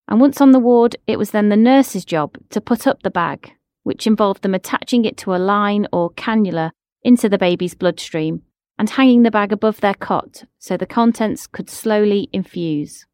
And 0.09 0.21
once 0.21 0.43
on 0.43 0.53
the 0.53 0.59
ward, 0.59 0.95
it 1.07 1.19
was 1.19 1.31
then 1.31 1.49
the 1.49 1.57
nurse's 1.57 2.05
job 2.05 2.37
to 2.51 2.61
put 2.61 2.87
up 2.87 3.03
the 3.03 3.11
bag, 3.11 3.53
which 3.83 4.07
involved 4.07 4.43
them 4.43 4.55
attaching 4.55 5.07
it 5.07 5.17
to 5.19 5.35
a 5.35 5.39
line 5.39 5.87
or 5.91 6.11
cannula 6.11 6.73
into 7.03 7.31
the 7.31 7.39
baby's 7.39 7.75
bloodstream 7.75 8.43
and 8.79 8.91
hanging 8.91 9.23
the 9.23 9.31
bag 9.31 9.53
above 9.53 9.81
their 9.81 9.95
cot 9.95 10.45
so 10.59 10.77
the 10.77 10.85
contents 10.85 11.47
could 11.47 11.71
slowly 11.71 12.29
infuse. 12.31 13.07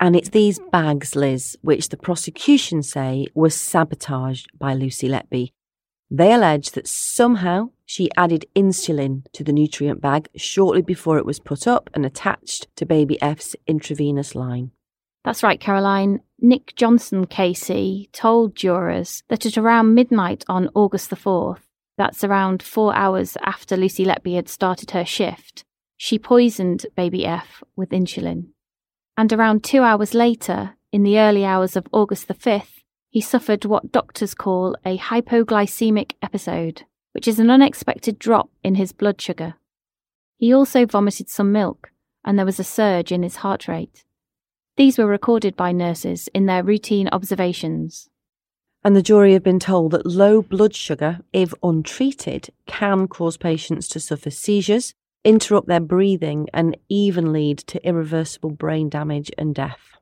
And 0.00 0.16
it's 0.16 0.30
these 0.30 0.60
bags, 0.70 1.14
Liz, 1.14 1.58
which 1.60 1.90
the 1.90 1.98
prosecution 1.98 2.82
say 2.82 3.26
were 3.34 3.50
sabotaged 3.50 4.48
by 4.58 4.72
Lucy 4.72 5.10
Letby. 5.10 5.50
They 6.14 6.30
allege 6.34 6.72
that 6.72 6.86
somehow 6.86 7.70
she 7.86 8.10
added 8.18 8.44
insulin 8.54 9.22
to 9.32 9.42
the 9.42 9.52
nutrient 9.52 10.02
bag 10.02 10.28
shortly 10.36 10.82
before 10.82 11.16
it 11.16 11.24
was 11.24 11.40
put 11.40 11.66
up 11.66 11.88
and 11.94 12.04
attached 12.04 12.66
to 12.76 12.84
baby 12.84 13.20
F's 13.22 13.56
intravenous 13.66 14.34
line. 14.34 14.72
That's 15.24 15.42
right, 15.42 15.58
Caroline. 15.58 16.20
Nick 16.38 16.74
Johnson 16.76 17.26
KC 17.26 18.12
told 18.12 18.54
jurors 18.54 19.22
that 19.28 19.46
at 19.46 19.56
around 19.56 19.94
midnight 19.94 20.44
on 20.50 20.68
August 20.74 21.08
the 21.08 21.16
4th, 21.16 21.62
that's 21.96 22.22
around 22.22 22.62
four 22.62 22.94
hours 22.94 23.38
after 23.42 23.74
Lucy 23.74 24.04
Letby 24.04 24.34
had 24.34 24.50
started 24.50 24.90
her 24.90 25.06
shift, 25.06 25.64
she 25.96 26.18
poisoned 26.18 26.84
baby 26.94 27.24
F 27.24 27.62
with 27.74 27.88
insulin. 27.88 28.48
And 29.16 29.32
around 29.32 29.64
two 29.64 29.82
hours 29.82 30.12
later, 30.12 30.76
in 30.92 31.04
the 31.04 31.18
early 31.18 31.46
hours 31.46 31.74
of 31.74 31.86
August 31.90 32.28
the 32.28 32.34
5th, 32.34 32.81
he 33.12 33.20
suffered 33.20 33.64
what 33.64 33.92
doctors 33.92 34.34
call 34.34 34.76
a 34.84 34.98
hypoglycemic 34.98 36.14
episode 36.20 36.82
which 37.12 37.28
is 37.28 37.38
an 37.38 37.50
unexpected 37.50 38.18
drop 38.18 38.50
in 38.64 38.74
his 38.74 38.92
blood 38.92 39.20
sugar. 39.20 39.54
He 40.38 40.52
also 40.52 40.86
vomited 40.86 41.28
some 41.28 41.52
milk, 41.52 41.92
and 42.24 42.38
there 42.38 42.46
was 42.46 42.58
a 42.58 42.64
surge 42.64 43.12
in 43.12 43.22
his 43.22 43.36
heart 43.36 43.68
rate. 43.68 44.04
These 44.76 44.98
were 44.98 45.06
recorded 45.06 45.54
by 45.54 45.72
nurses 45.72 46.28
in 46.34 46.46
their 46.46 46.64
routine 46.64 47.08
observations. 47.12 48.08
And 48.84 48.96
the 48.96 49.02
jury 49.02 49.34
have 49.34 49.44
been 49.44 49.60
told 49.60 49.92
that 49.92 50.06
low 50.06 50.42
blood 50.42 50.74
sugar, 50.74 51.20
if 51.32 51.54
untreated, 51.62 52.48
can 52.66 53.06
cause 53.06 53.36
patients 53.36 53.86
to 53.88 54.00
suffer 54.00 54.30
seizures, 54.30 54.94
interrupt 55.24 55.68
their 55.68 55.80
breathing, 55.80 56.48
and 56.52 56.76
even 56.88 57.32
lead 57.32 57.58
to 57.58 57.86
irreversible 57.86 58.50
brain 58.50 58.88
damage 58.88 59.30
and 59.38 59.54
death. 59.54 59.98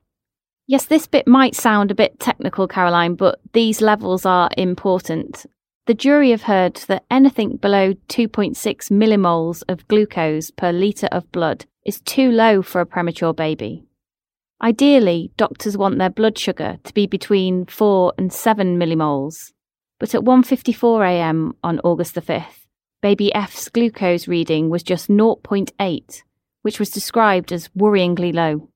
Yes, 0.67 0.85
this 0.85 1.07
bit 1.07 1.27
might 1.27 1.55
sound 1.55 1.91
a 1.91 1.95
bit 1.95 2.19
technical, 2.19 2.67
Caroline, 2.67 3.15
but 3.15 3.39
these 3.53 3.81
levels 3.81 4.25
are 4.25 4.49
important 4.57 5.45
the 5.87 5.95
jury 5.95 6.29
have 6.29 6.43
heard 6.43 6.75
that 6.87 7.03
anything 7.11 7.57
below 7.57 7.93
2.6 8.07 8.55
millimoles 8.91 9.61
of 9.67 9.87
glucose 9.89 10.49
per 10.49 10.71
litre 10.71 11.09
of 11.11 11.29
blood 11.33 11.65
is 11.85 11.99
too 12.01 12.31
low 12.31 12.61
for 12.61 12.79
a 12.79 12.85
premature 12.85 13.33
baby. 13.33 13.83
Ideally, 14.61 15.31
doctors 15.35 15.75
want 15.75 15.97
their 15.97 16.09
blood 16.09 16.37
sugar 16.37 16.77
to 16.83 16.93
be 16.93 17.07
between 17.07 17.65
4 17.65 18.13
and 18.17 18.31
7 18.31 18.79
millimoles. 18.79 19.51
But 19.99 20.15
at 20.15 20.21
1:54 20.21 21.05
a.m. 21.09 21.57
on 21.61 21.81
August 21.83 22.15
the 22.15 22.21
5th, 22.21 22.67
baby 23.01 23.33
F's 23.33 23.67
glucose 23.67 24.29
reading 24.29 24.69
was 24.69 24.83
just 24.83 25.09
0.8, 25.09 26.23
which 26.61 26.79
was 26.79 26.89
described 26.89 27.51
as 27.51 27.67
worryingly 27.69 28.33
low. 28.33 28.69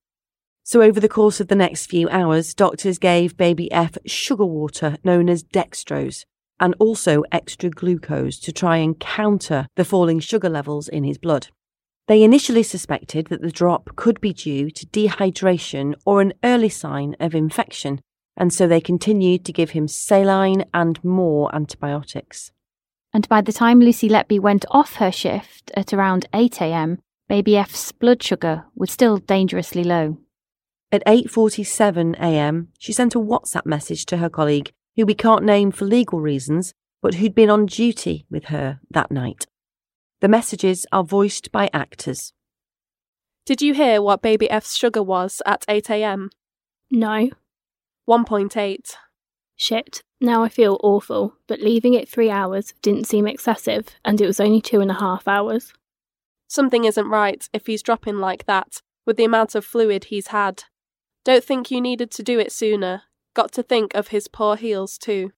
So, 0.68 0.82
over 0.82 1.00
the 1.00 1.08
course 1.08 1.40
of 1.40 1.48
the 1.48 1.56
next 1.56 1.86
few 1.86 2.10
hours, 2.10 2.56
doctors 2.56 2.98
gave 2.98 3.38
baby 3.38 3.72
F 3.72 4.00
sugar 4.08 4.48
water 4.48 4.98
known 5.04 5.30
as 5.30 5.44
dextrose, 5.44 6.26
and 6.60 6.74
also 6.80 7.24
extra 7.32 7.70
glucose 7.70 8.40
to 8.40 8.52
try 8.52 8.78
and 8.78 9.00
counter 9.00 9.68
the 9.76 9.86
falling 9.86 10.20
sugar 10.20 10.50
levels 10.50 10.88
in 10.88 11.04
his 11.04 11.20
blood. 11.20 11.50
They 12.08 12.24
initially 12.24 12.64
suspected 12.64 13.28
that 13.28 13.44
the 13.44 13.52
drop 13.52 13.96
could 13.96 14.20
be 14.20 14.34
due 14.34 14.72
to 14.72 14.88
dehydration 14.88 15.94
or 16.04 16.20
an 16.20 16.34
early 16.44 16.70
sign 16.70 17.16
of 17.20 17.36
infection, 17.36 18.02
and 18.36 18.52
so 18.52 18.68
they 18.68 18.82
continued 18.82 19.46
to 19.46 19.54
give 19.54 19.70
him 19.70 19.88
saline 19.88 20.66
and 20.74 21.04
more 21.04 21.54
antibiotics. 21.54 22.52
And 23.14 23.30
by 23.30 23.42
the 23.42 23.54
time 23.54 23.82
Lucy 23.82 24.10
Letby 24.10 24.40
went 24.40 24.66
off 24.72 24.96
her 24.96 25.12
shift 25.12 25.70
at 25.78 25.94
around 25.94 26.26
8am, 26.34 26.98
baby 27.30 27.56
F's 27.56 27.92
blood 27.92 28.24
sugar 28.24 28.66
was 28.76 28.90
still 28.90 29.18
dangerously 29.18 29.84
low. 29.84 30.18
At 30.92 31.06
8:47 31.06 32.16
a.m., 32.16 32.70
she 32.78 32.94
sent 32.94 33.16
a 33.16 33.20
WhatsApp 33.20 33.66
message 33.66 34.06
to 34.06 34.18
her 34.18 34.30
colleague 34.30 34.72
who 34.96 35.06
we 35.06 35.14
can't 35.14 35.44
name 35.44 35.72
for 35.72 35.86
legal 35.86 36.20
reasons, 36.20 36.74
but 37.02 37.16
who'd 37.16 37.36
been 37.36 37.50
on 37.50 37.66
duty 37.66 38.26
with 38.30 38.46
her 38.46 38.80
that 38.90 39.12
night. 39.12 39.46
The 40.22 40.28
messages 40.28 40.86
are 40.92 41.04
voiced 41.04 41.52
by 41.52 41.70
actors. 41.74 42.34
Did 43.46 43.62
you 43.62 43.74
hear 43.74 44.02
what 44.02 44.22
baby 44.22 44.50
F's 44.50 44.76
sugar 44.76 45.04
was 45.04 45.42
at 45.46 45.66
8am? 45.68 46.30
No. 46.90 47.30
1.8. 48.10 48.96
Shit, 49.56 50.04
now 50.20 50.44
I 50.44 50.50
feel 50.50 50.80
awful, 50.82 51.36
but 51.48 51.62
leaving 51.62 51.94
it 51.94 52.10
three 52.10 52.30
hours 52.30 52.74
didn't 52.82 53.06
seem 53.06 53.28
excessive, 53.28 53.88
and 54.04 54.20
it 54.20 54.26
was 54.26 54.40
only 54.40 54.62
two 54.62 54.82
and 54.82 54.92
a 54.92 54.96
half 54.96 55.28
hours. 55.28 55.74
Something 56.48 56.86
isn't 56.86 57.08
right 57.08 57.48
if 57.54 57.68
he's 57.68 57.84
dropping 57.84 58.18
like 58.18 58.46
that, 58.46 58.82
with 59.06 59.18
the 59.18 59.26
amount 59.26 59.56
of 59.56 59.66
fluid 59.66 60.06
he's 60.06 60.28
had. 60.28 60.64
Don't 61.26 61.44
think 61.44 61.72
you 61.72 61.82
needed 61.82 62.12
to 62.12 62.24
do 62.24 62.40
it 62.40 62.52
sooner, 62.52 63.02
got 63.34 63.52
to 63.54 63.64
think 63.64 63.94
of 63.96 64.10
his 64.10 64.28
poor 64.28 64.56
heels 64.56 64.98
too. 64.98 65.34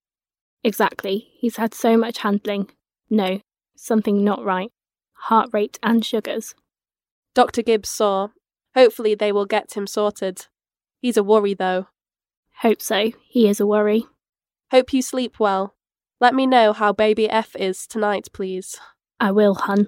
Exactly. 0.63 1.29
He's 1.39 1.55
had 1.55 1.73
so 1.73 1.95
much 1.95 2.19
handling. 2.19 2.69
No, 3.09 3.39
something 3.75 4.23
not 4.23 4.43
right. 4.43 4.71
Heart 5.13 5.49
rate 5.53 5.79
and 5.81 6.05
sugars. 6.05 6.53
Dr. 7.33 7.61
Gibbs 7.61 7.89
saw. 7.89 8.29
Hopefully, 8.75 9.15
they 9.15 9.31
will 9.31 9.45
get 9.45 9.73
him 9.73 9.87
sorted. 9.87 10.47
He's 10.99 11.17
a 11.17 11.23
worry, 11.23 11.53
though. 11.53 11.87
Hope 12.61 12.81
so. 12.81 13.11
He 13.27 13.47
is 13.47 13.59
a 13.59 13.65
worry. 13.65 14.05
Hope 14.71 14.91
you 14.91 15.01
sleep 15.01 15.39
well. 15.39 15.75
Let 16.19 16.35
me 16.35 16.45
know 16.45 16.73
how 16.73 16.91
baby 16.91 17.29
F 17.29 17.55
is 17.55 17.87
tonight, 17.87 18.27
please. 18.33 18.77
I 19.19 19.31
will, 19.31 19.55
hun. 19.55 19.87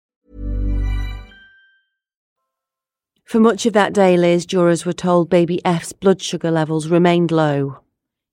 For 3.31 3.39
much 3.39 3.65
of 3.65 3.71
that 3.71 3.93
day, 3.93 4.17
Liz, 4.17 4.45
jurors 4.45 4.85
were 4.85 4.91
told 4.91 5.29
baby 5.29 5.63
F's 5.63 5.93
blood 5.93 6.21
sugar 6.21 6.51
levels 6.51 6.89
remained 6.89 7.31
low. 7.31 7.77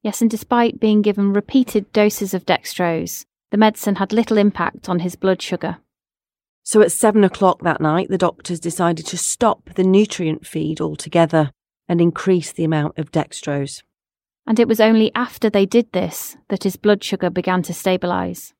Yes, 0.02 0.20
and 0.20 0.28
despite 0.28 0.80
being 0.80 1.02
given 1.02 1.32
repeated 1.32 1.92
doses 1.92 2.34
of 2.34 2.44
dextrose, 2.44 3.24
the 3.52 3.58
medicine 3.58 3.94
had 3.94 4.12
little 4.12 4.36
impact 4.36 4.88
on 4.88 4.98
his 4.98 5.14
blood 5.14 5.40
sugar. 5.40 5.76
So 6.64 6.82
at 6.82 6.90
seven 6.90 7.22
o'clock 7.22 7.62
that 7.62 7.80
night, 7.80 8.08
the 8.08 8.18
doctors 8.18 8.58
decided 8.58 9.06
to 9.06 9.16
stop 9.16 9.70
the 9.76 9.84
nutrient 9.84 10.44
feed 10.44 10.80
altogether 10.80 11.52
and 11.88 12.00
increase 12.00 12.50
the 12.50 12.64
amount 12.64 12.98
of 12.98 13.12
dextrose. 13.12 13.84
And 14.48 14.58
it 14.58 14.66
was 14.66 14.80
only 14.80 15.14
after 15.14 15.48
they 15.48 15.64
did 15.64 15.92
this 15.92 16.36
that 16.48 16.64
his 16.64 16.74
blood 16.74 17.04
sugar 17.04 17.30
began 17.30 17.62
to 17.62 17.72
stabilise. 17.72 18.52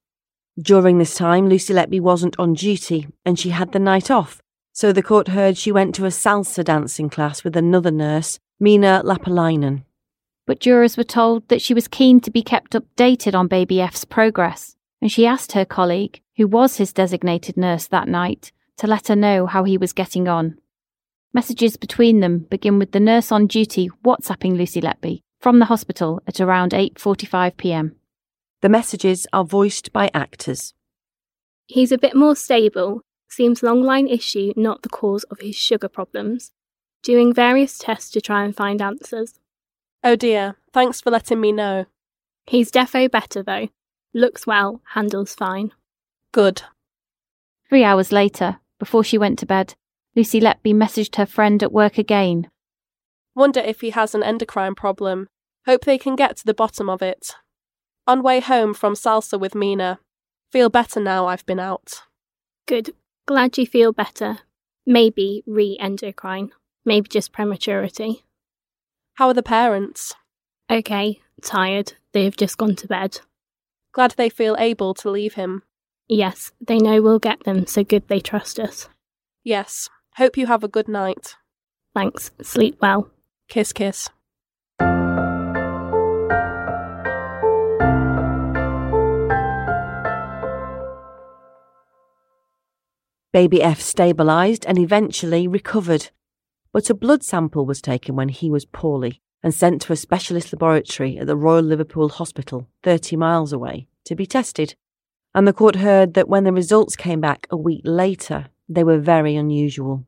During 0.57 0.99
this 0.99 1.16
time, 1.16 1.49
Lucy 1.49 1.75
Letby 1.75 2.00
wasn't 2.00 2.38
on 2.38 2.54
duty 2.54 3.09
and 3.26 3.37
she 3.37 3.50
had 3.50 3.73
the 3.73 3.80
night 3.80 4.09
off, 4.09 4.40
so 4.72 4.92
the 4.92 5.02
court 5.02 5.28
heard 5.28 5.56
she 5.56 5.72
went 5.72 5.94
to 5.96 6.04
a 6.04 6.08
salsa 6.08 6.64
dancing 6.64 7.10
class 7.10 7.44
with 7.44 7.56
another 7.56 7.90
nurse, 7.90 8.38
Mina 8.60 9.02
Lappalainen. 9.04 9.84
But 10.46 10.60
jurors 10.60 10.96
were 10.96 11.04
told 11.04 11.46
that 11.48 11.60
she 11.60 11.75
was 11.75 11.88
keen 11.88 12.20
to 12.20 12.30
be 12.30 12.42
kept 12.42 12.72
updated 12.72 13.34
on 13.34 13.48
Baby 13.48 13.80
F's 13.80 14.04
progress, 14.04 14.76
and 15.00 15.12
she 15.12 15.26
asked 15.26 15.52
her 15.52 15.64
colleague, 15.64 16.22
who 16.37 16.46
was 16.46 16.76
his 16.76 16.92
designated 16.92 17.56
nurse 17.56 17.87
that 17.88 18.08
night, 18.08 18.52
to 18.78 18.87
let 18.87 19.08
her 19.08 19.16
know 19.16 19.46
how 19.46 19.64
he 19.64 19.76
was 19.76 19.92
getting 19.92 20.28
on. 20.28 20.58
Messages 21.34 21.76
between 21.76 22.20
them 22.20 22.46
begin 22.50 22.78
with 22.78 22.92
the 22.92 23.00
nurse 23.00 23.30
on 23.30 23.46
duty 23.46 23.90
WhatsApping 24.04 24.56
Lucy 24.56 24.80
Letby 24.80 25.20
from 25.40 25.58
the 25.58 25.66
hospital 25.66 26.22
at 26.26 26.40
around 26.40 26.72
8:45 26.72 27.56
p.m. 27.56 27.96
The 28.62 28.68
messages 28.68 29.26
are 29.32 29.44
voiced 29.44 29.92
by 29.92 30.10
actors. 30.14 30.75
He's 31.66 31.92
a 31.92 31.98
bit 31.98 32.16
more 32.16 32.34
stable. 32.34 33.02
Seems 33.28 33.62
long 33.62 33.82
line 33.82 34.08
issue 34.08 34.52
not 34.56 34.82
the 34.82 34.88
cause 34.88 35.25
of 35.25 35.40
his 35.40 35.56
sugar 35.56 35.88
problems. 35.88 36.52
Doing 37.02 37.32
various 37.32 37.78
tests 37.78 38.11
to 38.11 38.20
try 38.20 38.44
and 38.44 38.56
find 38.56 38.82
answers. 38.82 39.38
Oh 40.02 40.16
dear, 40.16 40.56
thanks 40.73 41.00
for 41.00 41.11
letting 41.11 41.40
me 41.40 41.52
know. 41.52 41.87
He's 42.47 42.70
defo 42.70 43.11
better 43.11 43.42
though. 43.42 43.68
Looks 44.14 44.47
well, 44.47 44.80
handles 44.94 45.35
fine. 45.35 45.73
Good. 46.32 46.62
Three 47.68 47.85
hours 47.85 48.11
later, 48.11 48.61
before 48.78 49.04
she 49.04 49.18
went 49.18 49.38
to 49.40 49.47
bed, 49.47 49.75
Lucy 50.16 50.40
Letby 50.40 50.75
messaged 50.75 51.16
her 51.16 51.26
friend 51.26 51.62
at 51.62 51.73
work 51.73 51.99
again. 51.99 52.50
Wonder 53.35 53.61
if 53.61 53.82
he 53.82 53.90
has 53.90 54.14
an 54.14 54.23
endocrine 54.23 54.75
problem. 54.75 55.28
Hope 55.66 55.85
they 55.85 55.99
can 55.99 56.16
get 56.16 56.37
to 56.38 56.47
the 56.47 56.54
bottom 56.54 56.88
of 56.88 57.02
it. 57.02 57.35
On 58.06 58.23
way 58.23 58.40
home 58.40 58.73
from 58.73 58.94
salsa 58.94 59.38
with 59.38 59.54
Mina. 59.54 60.00
Feel 60.50 60.70
better 60.70 60.99
now 60.99 61.26
I've 61.26 61.44
been 61.44 61.61
out. 61.61 62.02
Good. 62.66 62.94
Glad 63.28 63.58
you 63.58 63.66
feel 63.66 63.92
better. 63.92 64.38
Maybe 64.87 65.44
re 65.47 65.76
endocrine. 65.78 66.50
Maybe 66.87 67.08
just 67.08 67.30
prematurity. 67.30 68.25
How 69.16 69.28
are 69.28 69.35
the 69.35 69.42
parents? 69.42 70.14
Okay, 70.70 71.20
tired. 71.42 71.92
They've 72.14 72.35
just 72.35 72.56
gone 72.56 72.75
to 72.76 72.87
bed. 72.87 73.20
Glad 73.92 74.12
they 74.12 74.30
feel 74.30 74.56
able 74.58 74.94
to 74.94 75.11
leave 75.11 75.35
him. 75.35 75.62
Yes, 76.08 76.52
they 76.66 76.78
know 76.78 77.02
we'll 77.02 77.18
get 77.18 77.44
them, 77.44 77.66
so 77.66 77.85
good 77.85 78.08
they 78.08 78.20
trust 78.20 78.58
us. 78.58 78.88
Yes. 79.44 79.90
Hope 80.16 80.38
you 80.38 80.47
have 80.47 80.64
a 80.64 80.68
good 80.68 80.88
night. 80.88 81.37
Thanks. 81.94 82.30
Sleep 82.40 82.78
well. 82.80 83.11
Kiss, 83.47 83.75
kiss. 83.75 84.08
Baby 93.38 93.62
F 93.62 93.78
stabilised 93.78 94.64
and 94.66 94.76
eventually 94.78 95.47
recovered. 95.47 96.11
But 96.73 96.90
a 96.90 96.95
blood 96.95 97.23
sample 97.23 97.64
was 97.64 97.80
taken 97.80 98.16
when 98.16 98.30
he 98.30 98.50
was 98.50 98.64
poorly 98.64 99.21
and 99.45 99.54
sent 99.54 99.80
to 99.83 99.92
a 99.92 99.97
specialist 99.97 100.52
laboratory 100.52 101.16
at 101.16 101.28
the 101.28 101.37
Royal 101.37 101.62
Liverpool 101.62 102.09
Hospital, 102.09 102.66
30 102.83 103.14
miles 103.14 103.52
away, 103.52 103.87
to 104.07 104.16
be 104.16 104.26
tested. 104.26 104.75
And 105.37 105.47
the 105.47 105.52
court 105.52 105.76
heard 105.76 106.14
that 106.14 106.28
when 106.28 106.42
the 106.42 106.52
results 106.52 106.97
came 106.97 107.21
back 107.21 107.47
a 107.49 107.57
week 107.57 107.83
later, 107.85 108.47
they 108.68 108.83
were 108.83 108.99
very 108.99 109.37
unusual. 109.37 110.04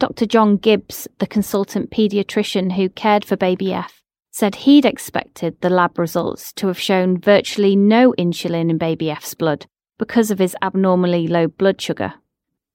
Dr. 0.00 0.24
John 0.24 0.56
Gibbs, 0.56 1.06
the 1.18 1.26
consultant 1.26 1.90
paediatrician 1.90 2.76
who 2.76 2.88
cared 2.88 3.26
for 3.26 3.36
baby 3.36 3.74
F, 3.74 4.00
said 4.30 4.54
he'd 4.54 4.86
expected 4.86 5.60
the 5.60 5.68
lab 5.68 5.98
results 5.98 6.50
to 6.54 6.68
have 6.68 6.80
shown 6.80 7.20
virtually 7.20 7.76
no 7.76 8.14
insulin 8.16 8.70
in 8.70 8.78
baby 8.78 9.10
F's 9.10 9.34
blood 9.34 9.66
because 9.98 10.30
of 10.30 10.38
his 10.38 10.56
abnormally 10.62 11.28
low 11.28 11.46
blood 11.46 11.78
sugar. 11.78 12.14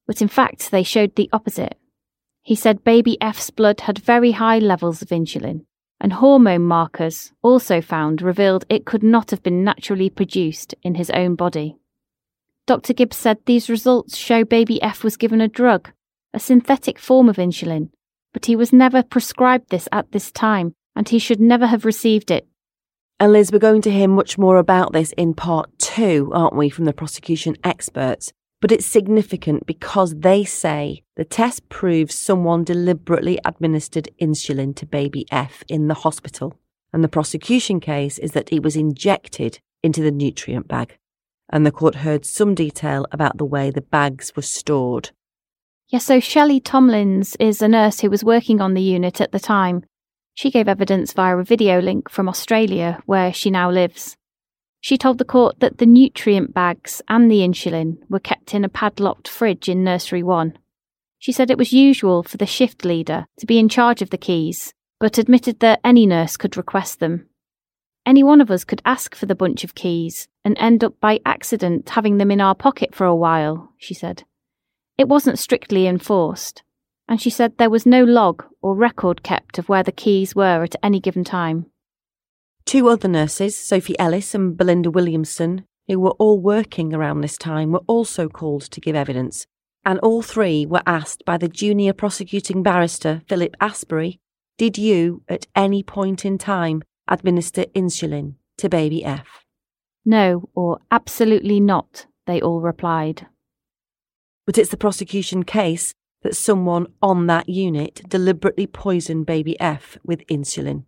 But 0.10 0.24
in 0.24 0.28
fact, 0.28 0.72
they 0.72 0.82
showed 0.82 1.16
the 1.16 1.30
opposite. 1.32 1.78
He 2.42 2.56
said 2.56 2.84
baby 2.84 3.16
F's 3.22 3.52
blood 3.52 3.82
had 3.82 4.00
very 4.00 4.32
high 4.32 4.58
levels 4.58 5.04
of 5.04 5.10
insulin, 5.10 5.66
and 6.02 6.14
hormone 6.14 6.64
markers, 6.64 7.32
also 7.44 7.80
found, 7.80 8.24
revealed 8.24 8.66
it 8.70 8.88
could 8.88 9.04
not 9.04 9.30
have 9.30 9.44
been 9.44 9.64
naturally 9.64 10.10
produced 10.10 10.74
in 10.82 10.96
his 10.96 11.12
own 11.12 11.36
body. 11.36 11.78
Dr. 12.66 12.94
Gibbs 12.94 13.18
said 13.18 13.38
these 13.46 13.70
results 13.70 14.18
show 14.18 14.44
baby 14.44 14.82
F 14.82 15.04
was 15.04 15.16
given 15.16 15.42
a 15.42 15.48
drug, 15.48 15.92
a 16.34 16.40
synthetic 16.40 16.98
form 16.98 17.30
of 17.30 17.36
insulin, 17.36 17.92
but 18.34 18.48
he 18.48 18.56
was 18.56 18.74
never 18.74 19.04
prescribed 19.04 19.70
this 19.70 19.88
at 19.92 20.12
this 20.12 20.32
time, 20.32 20.74
and 20.96 21.10
he 21.10 21.20
should 21.20 21.40
never 21.40 21.68
have 21.68 21.86
received 21.86 22.32
it. 22.32 22.48
And 23.20 23.32
Liz, 23.32 23.52
we're 23.52 23.60
going 23.60 23.84
to 23.84 23.92
hear 23.92 24.08
much 24.08 24.40
more 24.40 24.58
about 24.58 24.92
this 24.92 25.12
in 25.12 25.36
part 25.36 25.70
two, 25.78 26.32
aren't 26.34 26.56
we, 26.56 26.72
from 26.72 26.86
the 26.86 26.94
prosecution 26.94 27.58
experts? 27.64 28.34
But 28.62 28.72
it's 28.72 28.86
significant 28.86 29.66
because 29.66 30.16
they 30.16 30.44
say 30.44 31.04
the 31.16 31.24
test 31.24 31.70
proves 31.70 32.14
someone 32.14 32.66
deliberately 32.66 33.40
administered 33.46 34.10
insulin 34.22 34.76
to 34.76 34.86
baby 34.86 35.26
F 35.32 35.64
in 35.70 35.88
the 35.88 35.94
hospital. 35.94 36.56
And 36.92 37.04
the 37.04 37.08
prosecution 37.08 37.80
case 37.80 38.18
is 38.18 38.32
that 38.32 38.52
it 38.52 38.64
was 38.64 38.76
injected 38.76 39.60
into 39.82 40.02
the 40.02 40.12
nutrient 40.12 40.68
bag. 40.68 40.98
And 41.52 41.66
the 41.66 41.72
court 41.72 41.96
heard 41.96 42.26
some 42.26 42.54
detail 42.54 43.06
about 43.12 43.38
the 43.38 43.46
way 43.46 43.72
the 43.72 43.82
bags 43.82 44.34
were 44.36 44.42
stored. 44.42 45.12
Yes, 45.88 46.06
so 46.06 46.20
Shelley 46.20 46.60
Tomlins 46.60 47.36
is 47.40 47.62
a 47.62 47.68
nurse 47.68 48.02
who 48.02 48.10
was 48.10 48.24
working 48.24 48.62
on 48.62 48.74
the 48.74 48.82
unit 48.82 49.22
at 49.22 49.32
the 49.32 49.40
time. 49.40 49.84
She 50.36 50.52
gave 50.52 50.68
evidence 50.68 51.14
via 51.14 51.38
a 51.38 51.44
video 51.44 51.82
link 51.82 52.10
from 52.10 52.30
Australia, 52.30 53.02
where 53.06 53.34
she 53.34 53.50
now 53.50 53.72
lives. 53.72 54.16
She 54.82 54.98
told 54.98 55.18
the 55.18 55.26
court 55.26 55.60
that 55.60 55.78
the 55.78 55.86
nutrient 55.86 56.54
bags 56.54 57.02
and 57.08 57.30
the 57.30 57.40
insulin 57.40 57.98
were 58.10 58.20
kept 58.20 58.54
in 58.54 58.64
a 58.64 58.70
padlocked 58.70 59.28
fridge 59.28 59.68
in 59.68 59.84
Nursery 59.84 60.24
1. 60.24 60.58
She 61.18 61.34
said 61.34 61.52
it 61.52 61.58
was 61.58 61.74
usual 61.74 62.24
for 62.24 62.38
the 62.38 62.46
shift 62.46 62.86
leader 62.86 63.28
to 63.38 63.46
be 63.46 63.60
in 63.60 63.68
charge 63.68 64.02
of 64.02 64.10
the 64.10 64.18
keys, 64.18 64.74
but 65.00 65.18
admitted 65.18 65.60
that 65.60 65.82
any 65.84 66.06
nurse 66.06 66.38
could 66.38 66.56
request 66.56 67.00
them. 67.00 67.28
Any 68.06 68.24
one 68.24 68.40
of 68.40 68.50
us 68.50 68.64
could 68.64 68.82
ask 68.86 69.16
for 69.16 69.26
the 69.26 69.36
bunch 69.36 69.66
of 69.66 69.76
keys 69.76 70.30
and 70.46 70.58
end 70.58 70.84
up 70.84 71.00
by 71.02 71.20
accident 71.26 71.90
having 71.90 72.18
them 72.18 72.32
in 72.32 72.40
our 72.40 72.56
pocket 72.56 72.96
for 72.96 73.06
a 73.06 73.16
while, 73.16 73.74
she 73.78 73.94
said. 73.94 74.24
It 74.98 75.10
wasn't 75.10 75.40
strictly 75.40 75.88
enforced, 75.88 76.64
and 77.08 77.22
she 77.22 77.30
said 77.30 77.58
there 77.58 77.70
was 77.70 77.86
no 77.86 78.04
log 78.04 78.46
or 78.62 78.76
record 78.76 79.24
kept 79.24 79.60
of 79.60 79.68
where 79.68 79.84
the 79.84 79.92
keys 79.92 80.36
were 80.36 80.64
at 80.64 80.76
any 80.82 81.00
given 81.00 81.26
time. 81.26 81.66
Two 82.70 82.88
other 82.88 83.08
nurses, 83.08 83.58
Sophie 83.58 83.98
Ellis 83.98 84.36
and 84.36 84.56
Belinda 84.56 84.92
Williamson, 84.92 85.66
who 85.88 86.00
were 86.00 86.14
all 86.20 86.40
working 86.40 86.94
around 86.94 87.22
this 87.22 87.36
time, 87.36 87.72
were 87.72 87.82
also 87.88 88.30
called 88.30 88.62
to 88.70 88.80
give 88.80 88.96
evidence, 88.96 89.48
and 89.84 89.98
all 90.02 90.22
three 90.22 90.68
were 90.68 90.84
asked 90.86 91.26
by 91.26 91.36
the 91.36 91.48
junior 91.48 91.94
prosecuting 91.94 92.62
barrister, 92.62 93.24
Philip 93.28 93.56
Astbury, 93.60 94.20
Did 94.60 94.78
you, 94.78 95.24
at 95.28 95.48
any 95.56 95.82
point 95.82 96.26
in 96.26 96.38
time, 96.38 96.84
administer 97.08 97.64
insulin 97.74 98.36
to 98.60 98.70
baby 98.70 99.04
F? 99.04 99.46
No, 100.06 100.48
or 100.54 100.78
absolutely 100.92 101.60
not, 101.60 102.06
they 102.28 102.40
all 102.40 102.62
replied. 102.62 103.26
But 104.46 104.60
it's 104.60 104.70
the 104.70 104.78
prosecution 104.78 105.42
case 105.42 105.96
that 106.22 106.36
someone 106.36 106.86
on 107.02 107.26
that 107.26 107.50
unit 107.50 108.04
deliberately 108.08 108.68
poisoned 108.68 109.26
baby 109.26 109.60
F 109.60 109.98
with 110.04 110.24
insulin. 110.28 110.84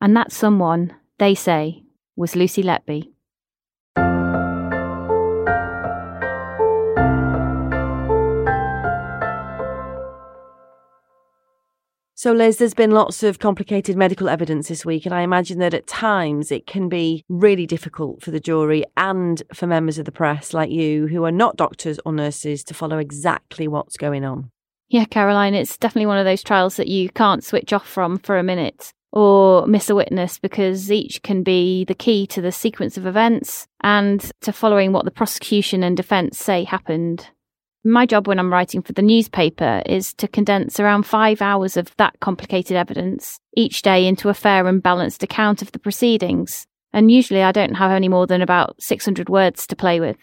And 0.00 0.16
that 0.16 0.30
someone, 0.30 0.94
they 1.18 1.34
say, 1.34 1.82
was 2.14 2.36
Lucy 2.36 2.62
Letby. 2.62 3.10
So, 12.14 12.32
Liz, 12.32 12.56
there's 12.58 12.74
been 12.74 12.90
lots 12.90 13.22
of 13.22 13.38
complicated 13.38 13.96
medical 13.96 14.28
evidence 14.28 14.66
this 14.66 14.84
week, 14.84 15.06
and 15.06 15.14
I 15.14 15.22
imagine 15.22 15.60
that 15.60 15.72
at 15.72 15.86
times 15.86 16.50
it 16.50 16.66
can 16.66 16.88
be 16.88 17.24
really 17.28 17.64
difficult 17.64 18.22
for 18.22 18.32
the 18.32 18.40
jury 18.40 18.84
and 18.96 19.40
for 19.54 19.68
members 19.68 19.98
of 19.98 20.04
the 20.04 20.10
press 20.10 20.52
like 20.52 20.68
you, 20.68 21.06
who 21.06 21.24
are 21.24 21.30
not 21.30 21.56
doctors 21.56 22.00
or 22.04 22.12
nurses, 22.12 22.64
to 22.64 22.74
follow 22.74 22.98
exactly 22.98 23.68
what's 23.68 23.96
going 23.96 24.24
on. 24.24 24.50
Yeah, 24.88 25.04
Caroline, 25.04 25.54
it's 25.54 25.76
definitely 25.76 26.06
one 26.06 26.18
of 26.18 26.24
those 26.24 26.42
trials 26.42 26.74
that 26.76 26.88
you 26.88 27.08
can't 27.08 27.44
switch 27.44 27.72
off 27.72 27.86
from 27.86 28.18
for 28.18 28.36
a 28.36 28.42
minute 28.42 28.92
or 29.12 29.66
miss 29.66 29.88
a 29.88 29.94
witness 29.94 30.38
because 30.38 30.90
each 30.92 31.22
can 31.22 31.42
be 31.42 31.84
the 31.84 31.94
key 31.94 32.26
to 32.26 32.40
the 32.40 32.52
sequence 32.52 32.96
of 32.96 33.06
events 33.06 33.66
and 33.82 34.30
to 34.42 34.52
following 34.52 34.92
what 34.92 35.04
the 35.04 35.10
prosecution 35.10 35.82
and 35.82 35.96
defence 35.96 36.38
say 36.38 36.64
happened. 36.64 37.28
My 37.84 38.06
job 38.06 38.26
when 38.26 38.38
I'm 38.38 38.52
writing 38.52 38.82
for 38.82 38.92
the 38.92 39.02
newspaper 39.02 39.82
is 39.86 40.12
to 40.14 40.28
condense 40.28 40.78
around 40.78 41.04
five 41.04 41.40
hours 41.40 41.76
of 41.76 41.94
that 41.96 42.18
complicated 42.20 42.76
evidence 42.76 43.40
each 43.56 43.82
day 43.82 44.06
into 44.06 44.28
a 44.28 44.34
fair 44.34 44.66
and 44.66 44.82
balanced 44.82 45.22
account 45.22 45.62
of 45.62 45.72
the 45.72 45.78
proceedings. 45.78 46.66
And 46.92 47.10
usually 47.10 47.42
I 47.42 47.52
don't 47.52 47.74
have 47.74 47.90
any 47.90 48.08
more 48.08 48.26
than 48.26 48.42
about 48.42 48.82
600 48.82 49.28
words 49.28 49.66
to 49.68 49.76
play 49.76 50.00
with. 50.00 50.16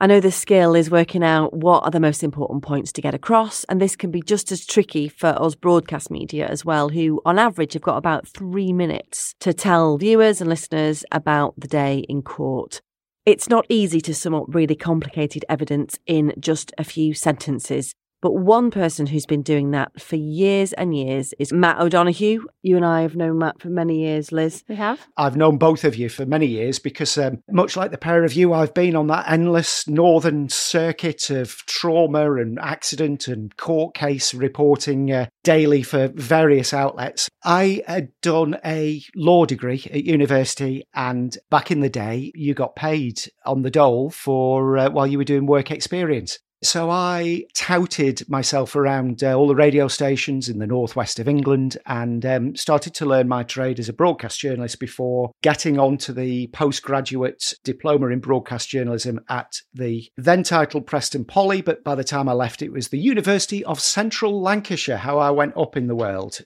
I 0.00 0.06
know 0.06 0.20
the 0.20 0.30
skill 0.30 0.76
is 0.76 0.92
working 0.92 1.24
out 1.24 1.52
what 1.52 1.82
are 1.82 1.90
the 1.90 1.98
most 1.98 2.22
important 2.22 2.62
points 2.62 2.92
to 2.92 3.02
get 3.02 3.14
across, 3.14 3.64
and 3.64 3.80
this 3.80 3.96
can 3.96 4.12
be 4.12 4.22
just 4.22 4.52
as 4.52 4.64
tricky 4.64 5.08
for 5.08 5.30
us 5.42 5.56
broadcast 5.56 6.08
media 6.08 6.46
as 6.46 6.64
well, 6.64 6.90
who 6.90 7.20
on 7.24 7.36
average 7.36 7.72
have 7.72 7.82
got 7.82 7.96
about 7.96 8.28
three 8.28 8.72
minutes 8.72 9.34
to 9.40 9.52
tell 9.52 9.98
viewers 9.98 10.40
and 10.40 10.48
listeners 10.48 11.04
about 11.10 11.54
the 11.58 11.66
day 11.66 12.04
in 12.08 12.22
court. 12.22 12.80
It's 13.26 13.48
not 13.48 13.66
easy 13.68 14.00
to 14.02 14.14
sum 14.14 14.34
up 14.34 14.44
really 14.46 14.76
complicated 14.76 15.44
evidence 15.48 15.98
in 16.06 16.32
just 16.38 16.72
a 16.78 16.84
few 16.84 17.12
sentences, 17.12 17.92
but 18.20 18.32
one 18.32 18.70
person 18.70 19.06
who's 19.06 19.26
been 19.26 19.42
doing 19.42 19.70
that 19.70 20.00
for 20.00 20.16
years 20.16 20.72
and 20.72 20.96
years 20.96 21.32
is 21.38 21.52
Matt 21.52 21.80
O'Donoghue. 21.80 22.46
You 22.62 22.76
and 22.76 22.84
I 22.84 23.02
have 23.02 23.14
known 23.14 23.38
Matt 23.38 23.60
for 23.60 23.68
many 23.68 24.00
years, 24.00 24.32
Liz. 24.32 24.64
We 24.68 24.74
have. 24.76 25.06
I've 25.16 25.36
known 25.36 25.58
both 25.58 25.84
of 25.84 25.94
you 25.96 26.08
for 26.08 26.26
many 26.26 26.46
years 26.46 26.78
because, 26.78 27.16
um, 27.16 27.42
much 27.50 27.76
like 27.76 27.90
the 27.90 27.98
pair 27.98 28.24
of 28.24 28.32
you, 28.32 28.52
I've 28.52 28.74
been 28.74 28.96
on 28.96 29.06
that 29.08 29.30
endless 29.30 29.86
northern 29.86 30.48
circuit 30.48 31.30
of 31.30 31.50
trauma 31.66 32.32
and 32.34 32.58
accident 32.58 33.28
and 33.28 33.56
court 33.56 33.94
case 33.94 34.34
reporting 34.34 35.12
uh, 35.12 35.26
daily 35.44 35.82
for 35.82 36.08
various 36.14 36.74
outlets. 36.74 37.28
I 37.44 37.82
had 37.86 38.08
done 38.20 38.58
a 38.64 39.02
law 39.14 39.44
degree 39.44 39.84
at 39.92 40.04
university, 40.04 40.84
and 40.94 41.36
back 41.50 41.70
in 41.70 41.80
the 41.80 41.88
day, 41.88 42.32
you 42.34 42.54
got 42.54 42.74
paid 42.74 43.20
on 43.46 43.62
the 43.62 43.70
dole 43.70 44.10
for 44.10 44.76
uh, 44.76 44.90
while 44.90 45.06
you 45.06 45.18
were 45.18 45.24
doing 45.24 45.46
work 45.46 45.70
experience. 45.70 46.38
So 46.62 46.90
I 46.90 47.44
touted 47.54 48.28
myself 48.28 48.74
around 48.74 49.22
uh, 49.22 49.34
all 49.34 49.46
the 49.46 49.54
radio 49.54 49.86
stations 49.86 50.48
in 50.48 50.58
the 50.58 50.66
northwest 50.66 51.20
of 51.20 51.28
England 51.28 51.78
and 51.86 52.26
um, 52.26 52.56
started 52.56 52.94
to 52.94 53.06
learn 53.06 53.28
my 53.28 53.44
trade 53.44 53.78
as 53.78 53.88
a 53.88 53.92
broadcast 53.92 54.40
journalist 54.40 54.80
before 54.80 55.30
getting 55.40 55.78
onto 55.78 56.12
the 56.12 56.48
postgraduate 56.48 57.54
diploma 57.62 58.08
in 58.08 58.18
broadcast 58.18 58.68
journalism 58.68 59.20
at 59.28 59.60
the 59.72 60.10
then 60.16 60.42
titled 60.42 60.86
Preston 60.86 61.24
Poly. 61.24 61.62
But 61.62 61.84
by 61.84 61.94
the 61.94 62.02
time 62.02 62.28
I 62.28 62.32
left, 62.32 62.60
it 62.60 62.72
was 62.72 62.88
the 62.88 62.98
University 62.98 63.64
of 63.64 63.80
Central 63.80 64.42
Lancashire, 64.42 64.98
how 64.98 65.18
I 65.18 65.30
went 65.30 65.56
up 65.56 65.76
in 65.76 65.86
the 65.86 65.96
world. 65.96 66.40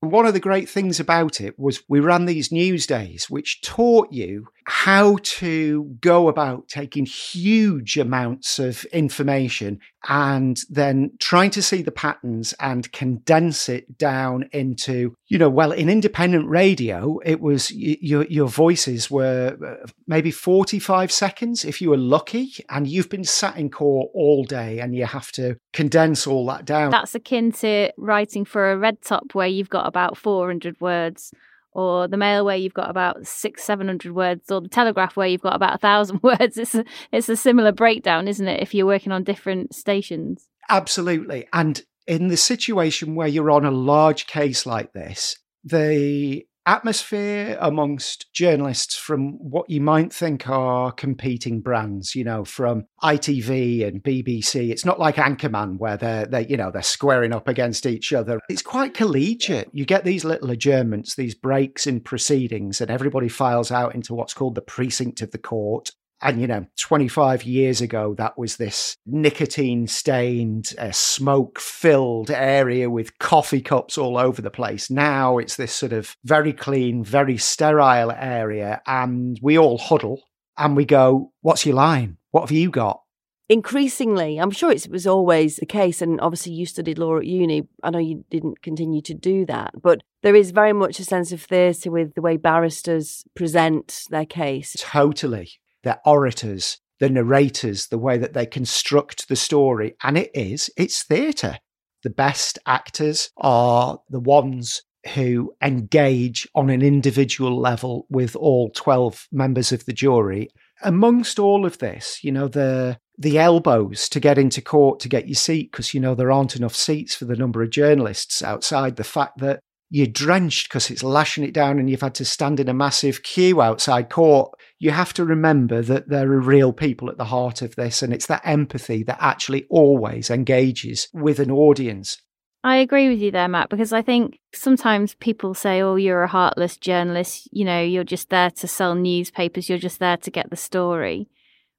One 0.00 0.26
of 0.26 0.34
the 0.34 0.40
great 0.40 0.68
things 0.68 1.00
about 1.00 1.40
it 1.40 1.58
was 1.58 1.82
we 1.88 1.98
ran 1.98 2.26
these 2.26 2.52
news 2.52 2.86
days, 2.86 3.28
which 3.28 3.62
taught 3.62 4.12
you 4.12 4.46
how 4.68 5.16
to 5.22 5.84
go 6.00 6.26
about 6.26 6.66
taking 6.66 7.06
huge 7.06 7.96
amounts 7.96 8.58
of 8.58 8.84
information 8.86 9.78
and 10.08 10.58
then 10.68 11.12
trying 11.20 11.50
to 11.50 11.62
see 11.62 11.82
the 11.82 11.92
patterns 11.92 12.52
and 12.58 12.90
condense 12.90 13.68
it 13.68 13.96
down 13.96 14.48
into, 14.52 15.14
you 15.28 15.38
know, 15.38 15.48
well, 15.48 15.70
in 15.70 15.88
independent 15.88 16.48
radio, 16.48 17.20
it 17.24 17.40
was 17.40 17.70
your, 17.70 18.24
your 18.24 18.48
voices 18.48 19.08
were 19.08 19.56
uh, 19.64 19.86
maybe 20.08 20.32
45 20.32 21.12
seconds 21.12 21.64
if 21.64 21.80
you 21.80 21.90
were 21.90 21.96
lucky, 21.96 22.52
and 22.68 22.88
you've 22.88 23.08
been 23.08 23.24
sat 23.24 23.56
in 23.56 23.70
court 23.70 24.10
all 24.14 24.42
day 24.42 24.80
and 24.80 24.96
you 24.96 25.06
have 25.06 25.30
to 25.32 25.56
condense 25.74 26.26
all 26.26 26.44
that 26.46 26.64
down. 26.64 26.90
That's 26.90 27.14
akin 27.14 27.52
to 27.52 27.92
writing 27.96 28.44
for 28.44 28.72
a 28.72 28.76
red 28.76 29.00
top 29.00 29.32
where 29.32 29.46
you've 29.46 29.70
got 29.70 29.86
about 29.86 30.16
400 30.16 30.80
words 30.80 31.32
or 31.76 32.08
the 32.08 32.16
mail 32.16 32.42
where 32.46 32.56
you've 32.56 32.72
got 32.72 32.88
about 32.88 33.26
six, 33.26 33.62
seven 33.62 33.86
hundred 33.86 34.12
words, 34.12 34.50
or 34.50 34.62
the 34.62 34.68
telegraph 34.68 35.14
where 35.14 35.28
you've 35.28 35.42
got 35.42 35.54
about 35.54 35.74
a 35.74 35.78
thousand 35.78 36.20
words. 36.22 36.56
It's 36.56 36.74
a, 36.74 36.84
it's 37.12 37.28
a 37.28 37.36
similar 37.36 37.70
breakdown, 37.70 38.28
isn't 38.28 38.48
it? 38.48 38.62
If 38.62 38.74
you're 38.74 38.86
working 38.86 39.12
on 39.12 39.24
different 39.24 39.74
stations. 39.74 40.48
Absolutely. 40.70 41.46
And 41.52 41.82
in 42.06 42.28
the 42.28 42.36
situation 42.38 43.14
where 43.14 43.28
you're 43.28 43.50
on 43.50 43.66
a 43.66 43.70
large 43.70 44.26
case 44.26 44.64
like 44.64 44.94
this, 44.94 45.36
the 45.64 46.46
atmosphere 46.66 47.56
amongst 47.60 48.32
journalists 48.32 48.96
from 48.96 49.38
what 49.38 49.70
you 49.70 49.80
might 49.80 50.12
think 50.12 50.48
are 50.48 50.92
competing 50.92 51.60
brands, 51.60 52.14
you 52.14 52.24
know, 52.24 52.44
from 52.44 52.86
ITV 53.02 53.86
and 53.86 54.02
BBC. 54.02 54.70
It's 54.70 54.84
not 54.84 54.98
like 54.98 55.16
Anchorman 55.16 55.78
where 55.78 55.96
they're 55.96 56.26
they 56.26 56.46
you 56.46 56.56
know 56.56 56.70
they're 56.70 56.82
squaring 56.82 57.32
up 57.32 57.48
against 57.48 57.86
each 57.86 58.12
other. 58.12 58.40
It's 58.48 58.62
quite 58.62 58.94
collegiate. 58.94 59.70
You 59.72 59.84
get 59.84 60.04
these 60.04 60.24
little 60.24 60.50
adjournments, 60.50 61.14
these 61.14 61.34
breaks 61.34 61.86
in 61.86 62.00
proceedings, 62.00 62.80
and 62.80 62.90
everybody 62.90 63.28
files 63.28 63.70
out 63.70 63.94
into 63.94 64.14
what's 64.14 64.34
called 64.34 64.56
the 64.56 64.62
precinct 64.62 65.22
of 65.22 65.30
the 65.30 65.38
court. 65.38 65.90
And, 66.26 66.40
you 66.40 66.48
know, 66.48 66.66
25 66.80 67.44
years 67.44 67.80
ago, 67.80 68.16
that 68.18 68.36
was 68.36 68.56
this 68.56 68.96
nicotine 69.06 69.86
stained, 69.86 70.72
uh, 70.76 70.90
smoke 70.90 71.60
filled 71.60 72.32
area 72.32 72.90
with 72.90 73.16
coffee 73.20 73.60
cups 73.60 73.96
all 73.96 74.18
over 74.18 74.42
the 74.42 74.50
place. 74.50 74.90
Now 74.90 75.38
it's 75.38 75.54
this 75.54 75.72
sort 75.72 75.92
of 75.92 76.16
very 76.24 76.52
clean, 76.52 77.04
very 77.04 77.36
sterile 77.38 78.10
area. 78.10 78.82
And 78.88 79.38
we 79.40 79.56
all 79.56 79.78
huddle 79.78 80.20
and 80.58 80.74
we 80.74 80.84
go, 80.84 81.30
What's 81.42 81.64
your 81.64 81.76
line? 81.76 82.16
What 82.32 82.40
have 82.40 82.50
you 82.50 82.70
got? 82.70 83.02
Increasingly, 83.48 84.38
I'm 84.38 84.50
sure 84.50 84.72
it 84.72 84.88
was 84.90 85.06
always 85.06 85.58
the 85.58 85.66
case, 85.66 86.02
and 86.02 86.20
obviously 86.20 86.54
you 86.54 86.66
studied 86.66 86.98
law 86.98 87.18
at 87.18 87.26
uni. 87.26 87.68
I 87.84 87.90
know 87.90 88.00
you 88.00 88.24
didn't 88.28 88.60
continue 88.62 89.00
to 89.02 89.14
do 89.14 89.46
that, 89.46 89.80
but 89.80 90.02
there 90.24 90.34
is 90.34 90.50
very 90.50 90.72
much 90.72 90.98
a 90.98 91.04
sense 91.04 91.30
of 91.30 91.40
theatre 91.40 91.92
with 91.92 92.14
the 92.14 92.22
way 92.22 92.36
barristers 92.36 93.22
present 93.36 94.02
their 94.10 94.26
case. 94.26 94.74
Totally 94.80 95.60
their 95.86 96.00
orators, 96.04 96.78
the 96.98 97.08
narrators, 97.08 97.86
the 97.86 97.98
way 97.98 98.18
that 98.18 98.34
they 98.34 98.44
construct 98.44 99.28
the 99.28 99.36
story. 99.36 99.94
And 100.02 100.18
it 100.18 100.30
is, 100.34 100.68
it's 100.76 101.04
theatre. 101.04 101.58
The 102.02 102.10
best 102.10 102.58
actors 102.66 103.30
are 103.36 104.00
the 104.10 104.20
ones 104.20 104.82
who 105.14 105.54
engage 105.62 106.48
on 106.56 106.70
an 106.70 106.82
individual 106.82 107.60
level 107.60 108.06
with 108.10 108.34
all 108.34 108.70
12 108.70 109.28
members 109.30 109.70
of 109.70 109.84
the 109.84 109.92
jury. 109.92 110.48
Amongst 110.82 111.38
all 111.38 111.64
of 111.64 111.78
this, 111.78 112.18
you 112.24 112.32
know, 112.32 112.48
the 112.48 112.98
the 113.18 113.38
elbows 113.38 114.10
to 114.10 114.20
get 114.20 114.36
into 114.36 114.60
court 114.60 115.00
to 115.00 115.08
get 115.08 115.26
your 115.26 115.36
seat 115.36 115.72
because 115.72 115.94
you 115.94 116.00
know 116.00 116.14
there 116.14 116.30
aren't 116.30 116.54
enough 116.54 116.74
seats 116.74 117.14
for 117.14 117.24
the 117.24 117.36
number 117.36 117.62
of 117.62 117.70
journalists 117.70 118.42
outside 118.42 118.96
the 118.96 119.04
fact 119.04 119.38
that 119.38 119.60
you're 119.88 120.06
drenched 120.06 120.68
because 120.68 120.90
it's 120.90 121.02
lashing 121.02 121.44
it 121.44 121.54
down 121.54 121.78
and 121.78 121.88
you've 121.88 122.00
had 122.00 122.14
to 122.16 122.24
stand 122.24 122.58
in 122.58 122.68
a 122.68 122.74
massive 122.74 123.22
queue 123.22 123.62
outside 123.62 124.10
court. 124.10 124.52
You 124.78 124.90
have 124.90 125.14
to 125.14 125.24
remember 125.24 125.80
that 125.82 126.08
there 126.08 126.30
are 126.32 126.40
real 126.40 126.72
people 126.72 127.08
at 127.08 127.18
the 127.18 127.26
heart 127.26 127.62
of 127.62 127.76
this, 127.76 128.02
and 128.02 128.12
it's 128.12 128.26
that 128.26 128.42
empathy 128.44 129.02
that 129.04 129.18
actually 129.20 129.64
always 129.70 130.28
engages 130.28 131.08
with 131.12 131.38
an 131.38 131.50
audience. 131.50 132.20
I 132.64 132.78
agree 132.78 133.08
with 133.08 133.20
you 133.20 133.30
there, 133.30 133.46
Matt, 133.46 133.68
because 133.68 133.92
I 133.92 134.02
think 134.02 134.40
sometimes 134.52 135.14
people 135.14 135.54
say, 135.54 135.80
oh, 135.80 135.94
you're 135.94 136.24
a 136.24 136.28
heartless 136.28 136.76
journalist. 136.76 137.48
You 137.52 137.64
know, 137.64 137.80
you're 137.80 138.02
just 138.02 138.28
there 138.28 138.50
to 138.50 138.66
sell 138.66 138.96
newspapers, 138.96 139.68
you're 139.68 139.78
just 139.78 140.00
there 140.00 140.16
to 140.16 140.30
get 140.32 140.50
the 140.50 140.56
story. 140.56 141.28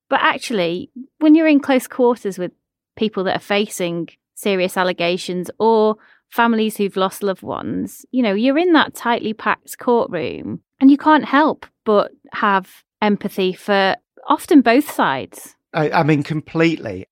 But 0.09 0.21
actually, 0.21 0.89
when 1.19 1.35
you're 1.35 1.47
in 1.47 1.59
close 1.59 1.87
quarters 1.87 2.37
with 2.37 2.53
people 2.95 3.25
that 3.25 3.35
are 3.35 3.39
facing 3.39 4.07
serious 4.33 4.77
allegations 4.77 5.51
or 5.59 5.97
families 6.29 6.77
who've 6.77 6.95
lost 6.97 7.23
loved 7.23 7.41
ones, 7.41 8.05
you 8.11 8.21
know, 8.21 8.33
you're 8.33 8.57
in 8.57 8.73
that 8.73 8.93
tightly 8.93 9.33
packed 9.33 9.77
courtroom 9.77 10.61
and 10.79 10.91
you 10.91 10.97
can't 10.97 11.25
help 11.25 11.65
but 11.85 12.11
have 12.33 12.83
empathy 13.01 13.53
for 13.53 13.95
often 14.27 14.61
both 14.61 14.91
sides. 14.91 15.55
I, 15.73 15.89
I 15.91 16.03
mean, 16.03 16.23
completely. 16.23 17.05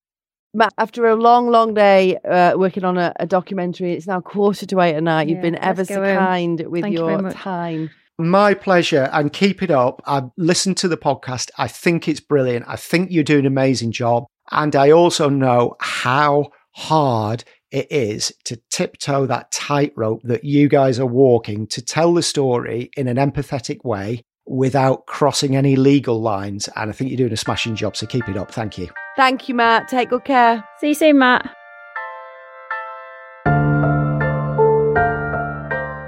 Matt, 0.53 0.73
after 0.77 1.05
a 1.07 1.15
long, 1.15 1.49
long 1.49 1.73
day 1.73 2.17
uh, 2.17 2.57
working 2.57 2.85
on 2.85 2.97
a, 2.97 3.13
a, 3.17 3.25
documentary, 3.25 3.91
it's 3.93 4.07
now 4.07 4.21
quarter 4.21 4.65
to 4.65 4.79
eight 4.79 4.95
at 4.95 5.03
night. 5.03 5.27
You've 5.27 5.41
been 5.41 5.57
ever 5.57 5.83
so 5.83 6.01
kind 6.01 6.61
with 6.67 6.83
Thank 6.83 6.95
your 6.95 7.11
you 7.11 7.29
time. 7.31 7.89
My 8.17 8.53
pleasure, 8.53 9.09
and 9.11 9.33
keep 9.33 9.61
it 9.61 9.69
up. 9.69 10.01
I've 10.05 10.29
listened 10.37 10.77
to 10.77 10.87
the 10.87 10.95
podcast. 10.95 11.49
I 11.57 11.67
think 11.67 12.07
it's 12.07 12.21
brilliant. 12.21 12.65
I 12.69 12.77
think 12.77 13.11
you're 13.11 13.25
doing 13.25 13.41
an 13.41 13.47
amazing 13.47 13.91
job. 13.91 14.25
And 14.51 14.73
I 14.73 14.91
also 14.91 15.27
know 15.27 15.75
how 15.81 16.51
hard 16.71 17.43
it 17.75 17.91
is 17.91 18.31
to 18.45 18.55
tiptoe 18.69 19.25
that 19.25 19.51
tightrope 19.51 20.21
that 20.23 20.45
you 20.45 20.69
guys 20.69 20.97
are 20.97 21.05
walking 21.05 21.67
to 21.67 21.81
tell 21.81 22.13
the 22.13 22.23
story 22.23 22.89
in 22.95 23.09
an 23.09 23.17
empathetic 23.17 23.83
way 23.83 24.23
without 24.45 25.05
crossing 25.07 25.57
any 25.57 25.75
legal 25.75 26.21
lines. 26.21 26.69
And 26.77 26.89
I 26.89 26.93
think 26.93 27.09
you're 27.09 27.17
doing 27.17 27.33
a 27.33 27.37
smashing 27.37 27.75
job. 27.75 27.97
So 27.97 28.07
keep 28.07 28.29
it 28.29 28.37
up. 28.37 28.49
Thank 28.49 28.77
you. 28.77 28.87
Thank 29.17 29.49
you, 29.49 29.55
Matt. 29.55 29.89
Take 29.89 30.09
good 30.09 30.23
care. 30.23 30.63
See 30.79 30.89
you 30.89 30.93
soon, 30.93 31.19
Matt. 31.19 31.53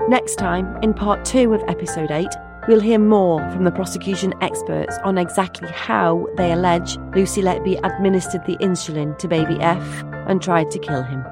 Next 0.08 0.38
time, 0.38 0.74
in 0.82 0.94
part 0.94 1.26
two 1.26 1.54
of 1.54 1.62
episode 1.68 2.12
8, 2.12 2.28
we'll 2.70 2.80
hear 2.80 2.98
more 2.98 3.42
from 3.52 3.66
the 3.66 3.72
prosecution 3.72 4.34
experts 4.40 4.98
on 5.04 5.18
exactly 5.18 5.68
how 5.68 6.28
they 6.38 6.54
allege 6.54 6.98
Lucy 7.14 7.42
Letby 7.42 7.78
administered 7.84 8.46
the 8.46 8.56
insulin 8.58 9.18
to 9.20 9.28
baby 9.28 9.58
F 9.60 10.06
and 10.28 10.42
tried 10.42 10.72
to 10.72 10.80
kill 10.80 11.04
him. 11.04 11.26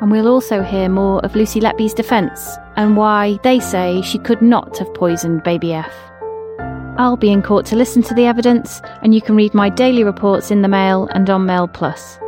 And 0.00 0.10
we'll 0.10 0.28
also 0.28 0.62
hear 0.62 0.88
more 0.88 1.24
of 1.24 1.34
Lucy 1.34 1.60
Letby's 1.60 1.94
defence 1.94 2.56
and 2.76 2.96
why 2.96 3.38
they 3.42 3.58
say 3.58 4.00
she 4.02 4.18
could 4.18 4.40
not 4.40 4.78
have 4.78 4.92
poisoned 4.94 5.42
baby 5.42 5.72
F. 5.72 5.92
I'll 6.98 7.16
be 7.16 7.30
in 7.30 7.42
court 7.42 7.66
to 7.66 7.76
listen 7.76 8.02
to 8.02 8.14
the 8.14 8.26
evidence, 8.26 8.80
and 9.02 9.14
you 9.14 9.20
can 9.20 9.36
read 9.36 9.54
my 9.54 9.68
daily 9.68 10.04
reports 10.04 10.50
in 10.50 10.62
the 10.62 10.68
Mail 10.68 11.08
and 11.12 11.28
on 11.30 11.46
Mail 11.46 11.68
Plus. 11.68 12.18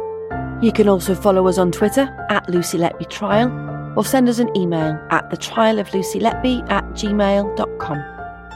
You 0.62 0.72
can 0.72 0.88
also 0.88 1.14
follow 1.14 1.48
us 1.48 1.58
on 1.58 1.72
Twitter 1.72 2.08
at 2.28 2.48
Lucy 2.48 2.78
Letby 2.78 3.08
Trial 3.08 3.50
or 3.96 4.04
send 4.04 4.28
us 4.28 4.38
an 4.38 4.54
email 4.56 4.98
at 5.10 5.30
the 5.30 5.36
trial 5.36 5.78
of 5.78 5.92
Lucy 5.92 6.20
Letby 6.20 6.70
at 6.70 6.84
gmail.com. 6.90 7.98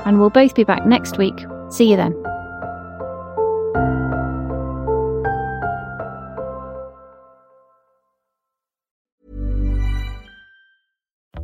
And 0.05 0.21
we'll 0.21 0.31
both 0.31 0.55
be 0.55 0.65
back 0.65 0.87
next 0.87 1.19
week. 1.19 1.45
See 1.71 1.91
you 1.91 1.97
then. 1.97 2.15